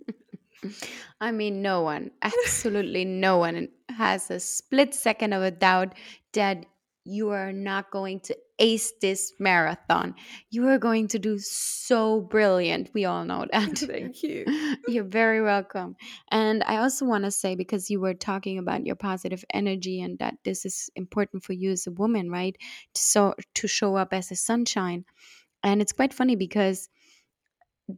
I 1.21 1.33
mean, 1.33 1.63
no 1.63 1.83
one, 1.83 2.11
absolutely 2.23 3.05
no 3.05 3.39
one 3.39 3.69
has 3.89 4.31
a 4.31 4.41
split 4.41 4.95
second 4.95 5.33
of 5.33 5.43
a 5.43 5.51
doubt 5.51 5.95
that 6.33 6.67
you 7.05 7.31
are 7.31 7.53
not 7.53 7.91
going 7.91 8.21
to 8.21 8.37
ace 8.59 8.93
this 9.01 9.33
marathon. 9.39 10.15
You 10.51 10.69
are 10.69 10.79
going 10.79 11.09
to 11.09 11.19
do 11.19 11.39
so 11.39 12.21
brilliant. 12.21 12.91
We 12.93 13.07
all 13.07 13.25
know 13.25 13.47
that. 13.51 13.79
Thank 13.79 14.23
you. 14.23 14.45
You're 14.89 15.05
very 15.05 15.41
welcome. 15.41 15.97
And 16.31 16.63
I 16.67 16.79
also 16.79 17.07
want 17.07 17.25
to 17.25 17.31
say, 17.31 17.55
because 17.55 17.89
you 17.89 18.01
were 18.01 18.15
talking 18.15 18.59
about 18.59 18.85
your 18.85 18.97
positive 18.97 19.45
energy 19.55 20.01
and 20.01 20.19
that 20.19 20.35
this 20.45 20.67
is 20.67 20.91
important 20.97 21.45
for 21.45 21.55
you 21.55 21.71
as 21.71 21.87
a 21.87 21.93
woman, 21.93 22.31
right? 22.31 22.57
So 22.95 23.35
to 23.55 23.69
show 23.69 23.97
up 23.97 24.13
as 24.13 24.31
a 24.31 24.37
sunshine. 24.37 25.05
And 25.63 25.81
it's 25.81 25.93
quite 25.93 26.13
funny 26.13 26.37
because 26.37 26.89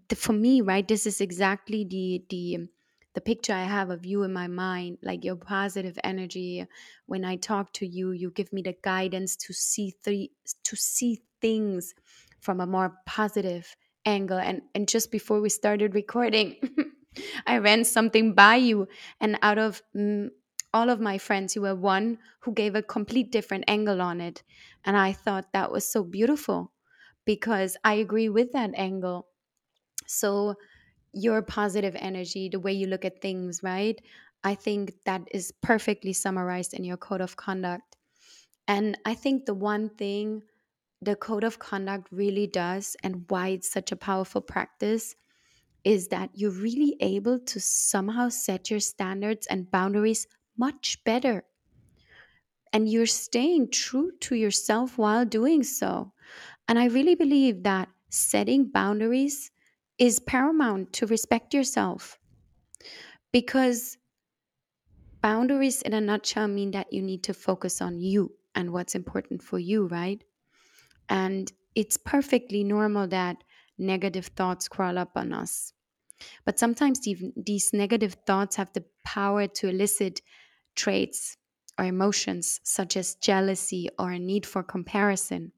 the, 0.09 0.16
for 0.16 0.33
me, 0.33 0.61
right, 0.61 0.87
this 0.87 1.07
is 1.07 1.20
exactly 1.20 1.85
the 1.85 2.24
the 2.29 2.68
the 3.14 3.20
picture 3.20 3.53
I 3.53 3.64
have 3.64 3.90
of 3.90 4.07
you 4.07 4.22
in 4.22 4.33
my 4.33 4.46
mind, 4.46 4.98
like 5.03 5.24
your 5.24 5.35
positive 5.37 5.98
energy. 6.05 6.64
When 7.07 7.24
I 7.24 7.37
talk 7.37 7.72
to 7.74 7.87
you, 7.87 8.12
you 8.12 8.31
give 8.31 8.53
me 8.53 8.62
the 8.62 8.76
guidance 8.83 9.35
to 9.37 9.53
see 9.53 9.90
three 10.05 10.33
to 10.64 10.76
see 10.76 11.22
things 11.40 11.94
from 12.40 12.61
a 12.61 12.66
more 12.66 12.96
positive 13.07 13.76
angle. 14.07 14.38
And 14.38 14.62
and 14.74 14.88
just 14.88 15.11
before 15.11 15.40
we 15.40 15.48
started 15.48 15.94
recording, 15.94 16.57
I 17.46 17.59
ran 17.59 17.85
something 17.85 18.35
by 18.35 18.57
you, 18.57 18.87
and 19.20 19.38
out 19.42 19.59
of 19.59 19.83
mm, 19.94 20.31
all 20.72 20.88
of 20.88 21.00
my 21.00 21.18
friends, 21.18 21.57
you 21.57 21.62
were 21.62 21.74
one 21.74 22.18
who 22.40 22.53
gave 22.53 22.76
a 22.76 22.83
complete 22.83 23.33
different 23.33 23.64
angle 23.66 24.00
on 24.00 24.20
it, 24.20 24.42
and 24.85 24.96
I 24.96 25.12
thought 25.12 25.53
that 25.53 25.72
was 25.72 25.85
so 25.90 26.05
beautiful 26.05 26.72
because 27.24 27.76
I 27.85 27.94
agree 27.94 28.29
with 28.29 28.53
that 28.53 28.70
angle. 28.74 29.29
So 30.10 30.56
your 31.12 31.42
positive 31.42 31.96
energy, 31.98 32.48
the 32.48 32.60
way 32.60 32.72
you 32.72 32.86
look 32.86 33.04
at 33.04 33.20
things, 33.20 33.62
right? 33.62 34.00
I 34.44 34.54
think 34.54 34.94
that 35.04 35.22
is 35.32 35.52
perfectly 35.62 36.12
summarized 36.12 36.74
in 36.74 36.84
your 36.84 36.96
code 36.96 37.20
of 37.20 37.36
conduct. 37.36 37.96
And 38.68 38.98
I 39.04 39.14
think 39.14 39.46
the 39.46 39.54
one 39.54 39.90
thing 39.90 40.42
the 41.02 41.16
code 41.16 41.44
of 41.44 41.58
conduct 41.58 42.08
really 42.12 42.46
does 42.46 42.96
and 43.02 43.24
why 43.28 43.48
it's 43.48 43.72
such 43.72 43.92
a 43.92 43.96
powerful 43.96 44.40
practice 44.40 45.16
is 45.84 46.08
that 46.08 46.30
you're 46.34 46.50
really 46.50 46.96
able 47.00 47.38
to 47.38 47.61
somehow 47.61 48.28
set 48.28 48.70
your 48.70 48.80
standards 48.80 49.46
and 49.46 49.70
boundaries 49.70 50.26
much 50.56 51.02
better. 51.04 51.44
And 52.72 52.88
you're 52.88 53.06
staying 53.06 53.70
true 53.70 54.12
to 54.20 54.34
yourself 54.34 54.98
while 54.98 55.24
doing 55.24 55.62
so. 55.62 56.12
And 56.68 56.78
I 56.78 56.86
really 56.86 57.14
believe 57.16 57.64
that 57.64 57.88
setting 58.11 58.70
boundaries 58.70 59.50
is 60.01 60.18
paramount 60.18 60.94
to 60.94 61.07
respect 61.07 61.53
yourself 61.53 62.18
because 63.32 63.98
boundaries 65.20 65.82
in 65.82 65.92
a 65.92 66.01
nutshell 66.01 66.48
mean 66.48 66.70
that 66.70 66.90
you 66.90 67.03
need 67.03 67.22
to 67.22 67.34
focus 67.34 67.82
on 67.82 68.01
you 68.01 68.32
and 68.55 68.72
what's 68.72 68.94
important 68.94 69.42
for 69.42 69.59
you, 69.59 69.86
right? 69.86 70.24
And 71.11 71.53
it's 71.74 71.98
perfectly 71.98 72.64
normal 72.64 73.07
that 73.09 73.36
negative 73.78 74.26
thoughts 74.28 74.68
crawl 74.68 74.98
up 74.98 75.12
on 75.16 75.34
us. 75.34 75.74
But 76.46 76.59
sometimes 76.59 77.07
even 77.07 77.32
these 77.36 77.72
negative 77.72 78.16
thoughts 78.26 78.57
have 78.57 78.72
the 78.72 78.84
power 79.05 79.46
to 79.46 79.68
elicit 79.68 80.22
traits 80.74 81.36
or 81.78 81.84
emotions 81.84 82.61
such 82.64 82.96
as 82.96 83.16
jealousy 83.16 83.88
or 83.98 84.12
a 84.12 84.18
need 84.18 84.46
for 84.46 84.62
comparison 84.62 85.53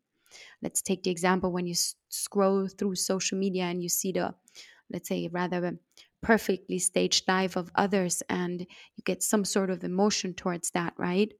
let's 0.62 0.82
take 0.82 1.02
the 1.02 1.10
example 1.10 1.52
when 1.52 1.66
you 1.66 1.72
s- 1.72 1.94
scroll 2.08 2.68
through 2.68 2.94
social 2.96 3.38
media 3.38 3.64
and 3.64 3.82
you 3.82 3.88
see 3.88 4.12
the 4.12 4.34
let's 4.90 5.08
say 5.08 5.28
rather 5.32 5.78
perfectly 6.22 6.78
staged 6.78 7.26
life 7.28 7.56
of 7.56 7.70
others 7.74 8.22
and 8.28 8.60
you 8.62 9.02
get 9.04 9.22
some 9.22 9.44
sort 9.44 9.70
of 9.70 9.82
emotion 9.82 10.34
towards 10.34 10.70
that, 10.70 10.94
right? 10.96 11.32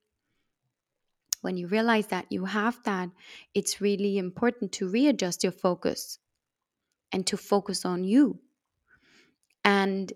When 1.43 1.59
you 1.59 1.67
realize 1.69 2.07
that 2.07 2.33
you 2.33 2.47
have 2.47 2.83
that, 2.85 3.11
it's 3.53 3.83
really 3.83 4.17
important 4.17 4.73
to 4.73 4.89
readjust 4.89 5.43
your 5.43 5.53
focus 5.53 6.19
and 7.13 7.27
to 7.29 7.37
focus 7.37 7.85
on 7.85 8.05
you. 8.05 8.41
And 9.65 10.13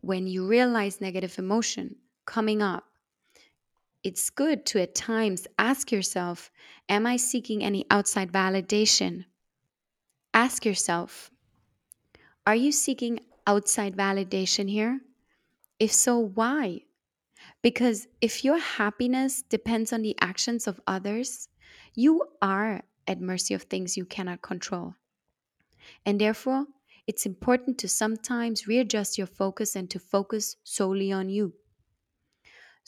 when 0.00 0.26
you 0.26 0.46
realize 0.46 1.00
negative 1.00 1.38
emotion 1.38 1.96
coming 2.24 2.62
up, 2.62 2.87
it's 4.08 4.30
good 4.30 4.64
to 4.64 4.80
at 4.80 4.94
times 4.94 5.46
ask 5.58 5.92
yourself 5.92 6.50
Am 6.88 7.06
I 7.06 7.18
seeking 7.18 7.62
any 7.62 7.84
outside 7.90 8.32
validation? 8.32 9.26
Ask 10.32 10.64
yourself 10.64 11.30
Are 12.46 12.54
you 12.54 12.72
seeking 12.72 13.20
outside 13.46 13.94
validation 13.94 14.70
here? 14.70 15.00
If 15.78 15.92
so, 15.92 16.18
why? 16.18 16.80
Because 17.60 18.08
if 18.22 18.44
your 18.46 18.58
happiness 18.58 19.42
depends 19.42 19.92
on 19.92 20.00
the 20.00 20.16
actions 20.22 20.66
of 20.66 20.80
others, 20.86 21.50
you 21.94 22.24
are 22.40 22.84
at 23.06 23.20
mercy 23.20 23.52
of 23.52 23.64
things 23.64 23.98
you 23.98 24.06
cannot 24.06 24.40
control. 24.40 24.94
And 26.06 26.18
therefore, 26.18 26.64
it's 27.06 27.26
important 27.26 27.76
to 27.80 27.88
sometimes 27.88 28.66
readjust 28.66 29.18
your 29.18 29.26
focus 29.26 29.76
and 29.76 29.90
to 29.90 29.98
focus 29.98 30.56
solely 30.64 31.12
on 31.12 31.28
you. 31.28 31.52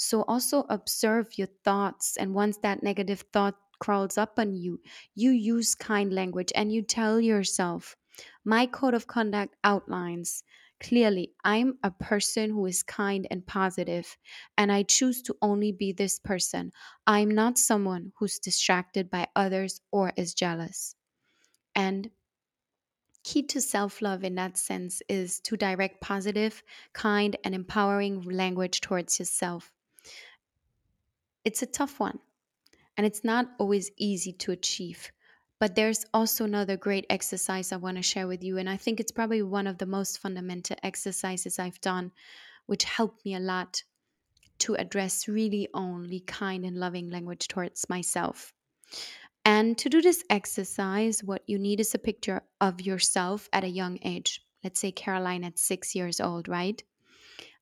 So 0.03 0.23
also 0.23 0.65
observe 0.71 1.37
your 1.37 1.49
thoughts. 1.63 2.17
And 2.17 2.33
once 2.33 2.57
that 2.63 2.83
negative 2.83 3.23
thought 3.35 3.57
crawls 3.81 4.17
up 4.17 4.39
on 4.39 4.55
you, 4.55 4.81
you 5.15 5.31
use 5.31 5.75
kind 5.75 6.11
language 6.11 6.51
and 6.55 6.73
you 6.73 6.81
tell 6.81 7.21
yourself, 7.21 7.97
my 8.43 8.65
code 8.65 8.95
of 8.95 9.07
conduct 9.07 9.57
outlines 9.63 10.43
clearly 10.81 11.35
I'm 11.45 11.75
a 11.83 11.91
person 11.91 12.49
who 12.49 12.65
is 12.65 12.83
kind 12.83 13.27
and 13.31 13.47
positive, 13.47 14.17
and 14.57 14.73
I 14.73 14.85
choose 14.85 15.21
to 15.25 15.37
only 15.43 15.71
be 15.71 15.93
this 15.93 16.19
person. 16.19 16.73
I'm 17.07 17.31
not 17.31 17.59
someone 17.59 18.13
who's 18.19 18.39
distracted 18.39 19.11
by 19.11 19.29
others 19.37 19.83
or 19.93 20.15
is 20.17 20.33
jealous. 20.33 20.95
And 21.75 22.11
key 23.23 23.43
to 23.49 23.61
self 23.61 24.01
love 24.01 24.25
in 24.25 24.37
that 24.37 24.57
sense 24.57 25.03
is 25.11 25.41
to 25.41 25.59
direct 25.59 26.01
positive, 26.01 26.63
kind, 26.95 27.37
and 27.45 27.55
empowering 27.55 28.23
language 28.23 28.81
towards 28.81 29.19
yourself 29.19 29.71
it's 31.45 31.63
a 31.63 31.67
tough 31.67 32.01
one 32.01 32.19
and 32.97 33.07
it's 33.07 33.25
not 33.25 33.49
always 33.59 33.91
easy 33.97 34.33
to 34.33 34.53
achieve. 34.53 35.11
But 35.59 35.75
there's 35.75 36.07
also 36.15 36.45
another 36.45 36.77
great 36.77 37.07
exercise 37.11 37.71
I 37.71 37.77
want 37.77 37.99
to 37.99 38.03
share 38.03 38.27
with 38.27 38.43
you. 38.43 38.57
And 38.57 38.69
I 38.69 38.79
think 38.79 38.99
it's 38.99 39.13
probably 39.13 39.43
one 39.43 39.67
of 39.67 39.77
the 39.77 39.87
most 39.87 40.19
fundamental 40.19 40.77
exercises 40.83 41.59
I've 41.59 41.81
done, 41.83 42.13
which 42.67 42.85
helped 42.85 43.25
me 43.27 43.35
a 43.35 43.41
lot 43.41 43.83
to 44.61 44.75
address 44.75 45.29
really 45.29 45.69
only 45.75 46.21
kind 46.21 46.65
and 46.65 46.79
loving 46.79 47.11
language 47.11 47.49
towards 47.49 47.89
myself. 47.89 48.53
And 49.45 49.77
to 49.79 49.89
do 49.89 50.03
this 50.03 50.25
exercise, 50.29 51.25
what 51.25 51.43
you 51.47 51.59
need 51.59 51.81
is 51.81 51.95
a 51.95 51.99
picture 51.99 52.43
of 52.61 52.81
yourself 52.81 53.49
at 53.53 53.65
a 53.65 53.69
young 53.69 53.99
age. 54.03 54.43
Let's 54.63 54.81
say 54.81 54.93
Carolyne 54.93 55.45
at 55.45 55.59
six 55.59 55.95
years 55.95 56.21
old, 56.21 56.49
right? 56.49 56.83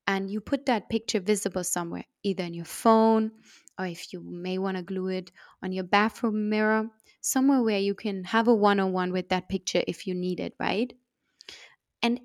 And 0.05 0.29
you 0.29 0.41
put 0.41 0.65
that 0.65 0.89
picture 0.89 1.19
visible 1.19 1.63
somewhere, 1.63 2.05
either 2.23 2.43
in 2.43 2.53
your 2.53 2.65
phone 2.65 3.31
or 3.79 3.85
if 3.87 4.11
you 4.11 4.21
may 4.21 4.57
want 4.57 4.77
to 4.77 4.83
glue 4.83 5.07
it 5.07 5.31
on 5.63 5.71
your 5.71 5.85
bathroom 5.85 6.49
mirror, 6.49 6.89
somewhere 7.21 7.63
where 7.63 7.79
you 7.79 7.95
can 7.95 8.25
have 8.25 8.47
a 8.49 8.53
one 8.53 8.79
on 8.79 8.91
one 8.91 9.13
with 9.13 9.29
that 9.29 9.47
picture 9.49 9.81
if 9.87 10.05
you 10.05 10.13
need 10.13 10.41
it, 10.41 10.53
right? 10.59 10.93
And 12.01 12.19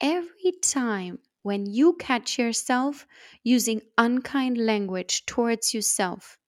every 0.00 0.52
time 0.62 1.20
when 1.42 1.64
you 1.64 1.94
catch 1.94 2.38
yourself 2.38 3.06
using 3.42 3.80
unkind 3.96 4.58
language 4.58 5.24
towards 5.24 5.72
yourself, 5.72 6.38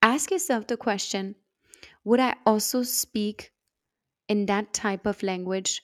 ask 0.00 0.30
yourself 0.30 0.68
the 0.68 0.76
question 0.76 1.34
Would 2.04 2.20
I 2.20 2.36
also 2.46 2.84
speak 2.84 3.52
in 4.28 4.46
that 4.46 4.72
type 4.72 5.06
of 5.06 5.22
language 5.24 5.82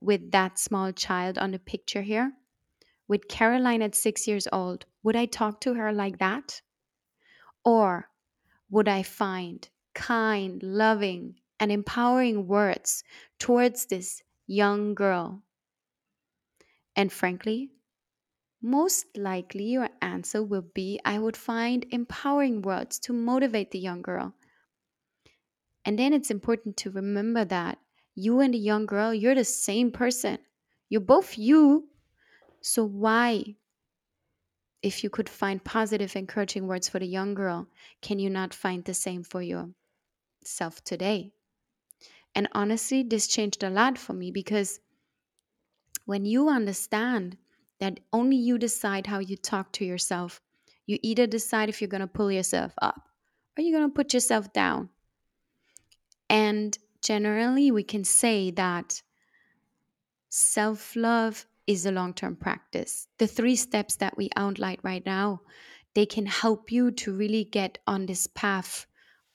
with 0.00 0.30
that 0.30 0.58
small 0.58 0.92
child 0.92 1.38
on 1.38 1.50
the 1.50 1.58
picture 1.58 2.02
here? 2.02 2.32
With 3.08 3.28
Carolyne 3.28 3.82
at 3.82 3.94
six 3.94 4.28
years 4.28 4.46
old, 4.52 4.86
would 5.02 5.16
I 5.16 5.26
talk 5.26 5.60
to 5.62 5.74
her 5.74 5.92
like 5.92 6.18
that? 6.18 6.62
Or 7.64 8.08
would 8.70 8.88
I 8.88 9.02
find 9.02 9.68
kind, 9.94 10.62
loving, 10.62 11.40
and 11.60 11.70
empowering 11.70 12.46
words 12.46 13.04
towards 13.38 13.86
this 13.86 14.22
young 14.46 14.94
girl? 14.94 15.42
And 16.96 17.12
frankly, 17.12 17.70
most 18.62 19.06
likely 19.16 19.64
your 19.64 19.88
answer 20.00 20.42
will 20.42 20.62
be 20.74 21.00
I 21.04 21.18
would 21.18 21.36
find 21.36 21.84
empowering 21.90 22.62
words 22.62 22.98
to 23.00 23.12
motivate 23.12 23.70
the 23.70 23.78
young 23.78 24.02
girl. 24.02 24.34
And 25.84 25.98
then 25.98 26.12
it's 26.12 26.30
important 26.30 26.76
to 26.78 26.90
remember 26.90 27.44
that 27.44 27.78
you 28.14 28.40
and 28.40 28.54
the 28.54 28.58
young 28.58 28.86
girl, 28.86 29.12
you're 29.12 29.34
the 29.34 29.44
same 29.44 29.90
person. 29.90 30.38
You're 30.88 31.00
both 31.00 31.38
you, 31.38 31.88
so, 32.60 32.84
why, 32.84 33.56
if 34.82 35.04
you 35.04 35.10
could 35.10 35.28
find 35.28 35.62
positive, 35.62 36.16
encouraging 36.16 36.66
words 36.66 36.88
for 36.88 36.98
the 36.98 37.06
young 37.06 37.34
girl, 37.34 37.68
can 38.00 38.18
you 38.18 38.28
not 38.28 38.52
find 38.52 38.84
the 38.84 38.94
same 38.94 39.22
for 39.22 39.40
yourself 39.40 40.82
today? 40.84 41.30
And 42.34 42.48
honestly, 42.52 43.02
this 43.02 43.26
changed 43.26 43.62
a 43.62 43.70
lot 43.70 43.98
for 43.98 44.12
me 44.12 44.30
because 44.30 44.80
when 46.04 46.24
you 46.24 46.48
understand 46.48 47.36
that 47.78 48.00
only 48.12 48.36
you 48.36 48.58
decide 48.58 49.06
how 49.06 49.18
you 49.18 49.36
talk 49.36 49.72
to 49.72 49.84
yourself, 49.84 50.40
you 50.86 50.98
either 51.02 51.26
decide 51.26 51.68
if 51.68 51.80
you're 51.80 51.88
going 51.88 52.00
to 52.00 52.06
pull 52.06 52.32
yourself 52.32 52.72
up 52.82 53.08
or 53.56 53.62
you're 53.62 53.78
going 53.78 53.88
to 53.88 53.94
put 53.94 54.12
yourself 54.14 54.52
down. 54.52 54.88
And 56.28 56.76
generally, 57.02 57.70
we 57.70 57.82
can 57.82 58.04
say 58.04 58.50
that 58.52 59.02
self 60.30 60.96
love 60.96 61.46
is 61.66 61.86
a 61.86 61.92
long-term 61.92 62.36
practice. 62.36 63.08
The 63.18 63.26
three 63.26 63.56
steps 63.56 63.96
that 63.96 64.16
we 64.16 64.30
outlined 64.36 64.80
right 64.82 65.04
now, 65.04 65.42
they 65.94 66.06
can 66.06 66.26
help 66.26 66.72
you 66.72 66.90
to 66.90 67.14
really 67.14 67.44
get 67.44 67.78
on 67.86 68.06
this 68.06 68.26
path 68.26 68.86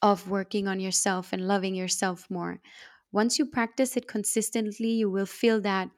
of 0.02 0.28
working 0.28 0.68
on 0.68 0.80
yourself 0.80 1.32
and 1.32 1.46
loving 1.46 1.74
yourself 1.74 2.26
more. 2.30 2.60
Once 3.10 3.38
you 3.38 3.46
practice 3.46 3.96
it 3.96 4.06
consistently, 4.06 4.90
you 4.90 5.10
will 5.10 5.26
feel 5.26 5.60
that 5.62 5.88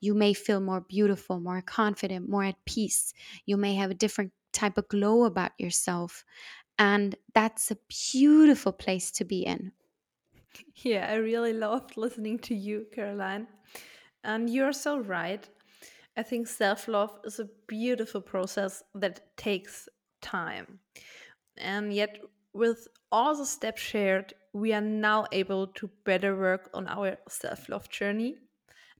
you 0.00 0.14
may 0.14 0.32
feel 0.32 0.60
more 0.60 0.80
beautiful, 0.80 1.40
more 1.40 1.62
confident, 1.62 2.28
more 2.28 2.44
at 2.44 2.64
peace. 2.64 3.12
You 3.44 3.56
may 3.56 3.74
have 3.74 3.90
a 3.90 3.94
different 3.94 4.32
type 4.52 4.78
of 4.78 4.88
glow 4.88 5.24
about 5.24 5.52
yourself. 5.58 6.24
And 6.78 7.16
that's 7.34 7.70
a 7.70 7.78
beautiful 7.88 8.72
place 8.72 9.10
to 9.12 9.24
be 9.24 9.40
in. 9.40 9.72
Yeah, 10.82 11.06
I 11.08 11.14
really 11.14 11.52
loved 11.52 11.96
listening 11.96 12.38
to 12.40 12.54
you, 12.54 12.86
Carolyne. 12.94 13.46
And 14.24 14.50
you're 14.50 14.72
so 14.72 14.98
right. 14.98 15.48
I 16.20 16.22
think 16.22 16.48
self 16.48 16.86
love 16.86 17.18
is 17.24 17.40
a 17.40 17.48
beautiful 17.66 18.20
process 18.20 18.82
that 18.94 19.34
takes 19.38 19.88
time. 20.20 20.78
And 21.56 21.94
yet, 21.94 22.18
with 22.52 22.88
all 23.10 23.34
the 23.34 23.46
steps 23.46 23.80
shared, 23.80 24.34
we 24.52 24.74
are 24.74 24.82
now 24.82 25.24
able 25.32 25.68
to 25.68 25.88
better 26.04 26.36
work 26.36 26.68
on 26.74 26.88
our 26.88 27.16
self 27.26 27.70
love 27.70 27.88
journey. 27.88 28.36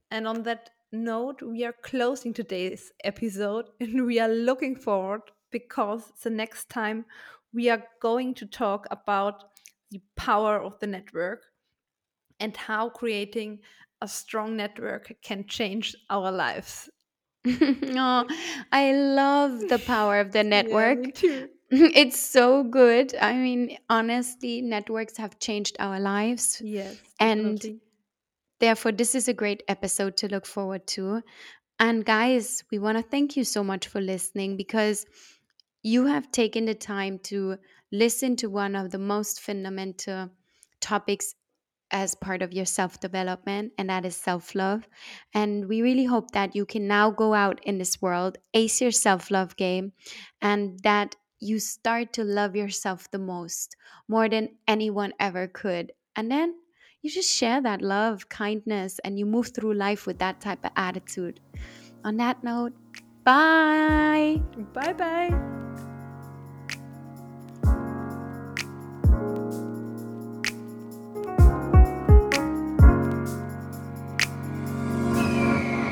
And 0.09 0.27
on 0.27 0.41
that 0.43 0.71
note, 0.91 1.43
we 1.43 1.63
are 1.63 1.75
closing 1.83 2.33
today's 2.33 2.91
episode 3.03 3.65
and 3.79 4.07
we 4.07 4.19
are 4.19 4.27
looking 4.27 4.75
forward 4.75 5.21
because 5.51 6.11
the 6.23 6.31
next 6.31 6.69
time 6.69 7.05
we 7.53 7.69
are 7.69 7.83
going 8.01 8.33
to 8.33 8.47
talk 8.47 8.87
about 8.89 9.43
the 9.91 10.01
power 10.15 10.59
of 10.59 10.79
the 10.79 10.87
network 10.87 11.43
and 12.39 12.57
how 12.57 12.89
creating 12.89 13.59
a 14.01 14.07
strong 14.07 14.57
network 14.57 15.13
can 15.21 15.45
change 15.45 15.95
our 16.09 16.31
lives 16.31 16.89
oh, 17.47 18.27
I 18.71 18.93
love 18.93 19.59
the 19.67 19.79
power 19.79 20.19
of 20.19 20.31
the 20.31 20.43
network. 20.43 20.97
Yeah, 20.99 21.05
me 21.05 21.11
too. 21.11 21.49
It's 21.71 22.19
so 22.19 22.63
good. 22.63 23.15
I 23.15 23.33
mean, 23.33 23.77
honestly, 23.89 24.61
networks 24.61 25.15
have 25.17 25.39
changed 25.39 25.77
our 25.79 26.01
lives. 26.01 26.61
Yes, 26.63 26.97
and 27.17 27.55
definitely. 27.55 27.79
therefore, 28.59 28.91
this 28.91 29.15
is 29.15 29.29
a 29.29 29.33
great 29.33 29.63
episode 29.69 30.17
to 30.17 30.27
look 30.27 30.45
forward 30.45 30.85
to. 30.87 31.21
And 31.79 32.05
guys, 32.05 32.63
we 32.71 32.77
want 32.77 32.97
to 32.97 33.03
thank 33.03 33.37
you 33.37 33.45
so 33.45 33.63
much 33.63 33.87
for 33.87 34.01
listening 34.01 34.57
because 34.57 35.05
you 35.81 36.05
have 36.07 36.31
taken 36.31 36.65
the 36.65 36.75
time 36.75 37.19
to 37.19 37.57
listen 37.91 38.35
to 38.37 38.49
one 38.49 38.75
of 38.75 38.91
the 38.91 38.99
most 38.99 39.41
fundamental 39.41 40.29
topics 40.81 41.35
as 41.91 42.15
part 42.15 42.41
of 42.41 42.53
your 42.53 42.65
self 42.65 42.99
development, 42.99 43.73
and 43.77 43.89
that 43.89 44.05
is 44.05 44.15
self 44.15 44.55
love. 44.55 44.87
And 45.33 45.67
we 45.67 45.81
really 45.81 46.05
hope 46.05 46.31
that 46.31 46.55
you 46.55 46.65
can 46.65 46.87
now 46.87 47.11
go 47.11 47.33
out 47.33 47.59
in 47.63 47.77
this 47.77 48.01
world, 48.01 48.37
ace 48.53 48.81
your 48.81 48.91
self 48.91 49.31
love 49.31 49.55
game, 49.57 49.93
and 50.41 50.79
that 50.83 51.15
you 51.39 51.59
start 51.59 52.13
to 52.13 52.23
love 52.23 52.55
yourself 52.55 53.09
the 53.11 53.19
most, 53.19 53.75
more 54.07 54.29
than 54.29 54.49
anyone 54.67 55.13
ever 55.19 55.47
could. 55.47 55.91
And 56.15 56.31
then 56.31 56.55
you 57.01 57.09
just 57.09 57.31
share 57.31 57.61
that 57.61 57.81
love, 57.81 58.29
kindness, 58.29 58.99
and 59.03 59.17
you 59.17 59.25
move 59.25 59.51
through 59.53 59.73
life 59.73 60.05
with 60.05 60.19
that 60.19 60.39
type 60.39 60.63
of 60.63 60.71
attitude. 60.75 61.39
On 62.03 62.17
that 62.17 62.43
note, 62.43 62.73
bye. 63.23 64.41
Bye 64.73 64.93
bye. 64.93 65.90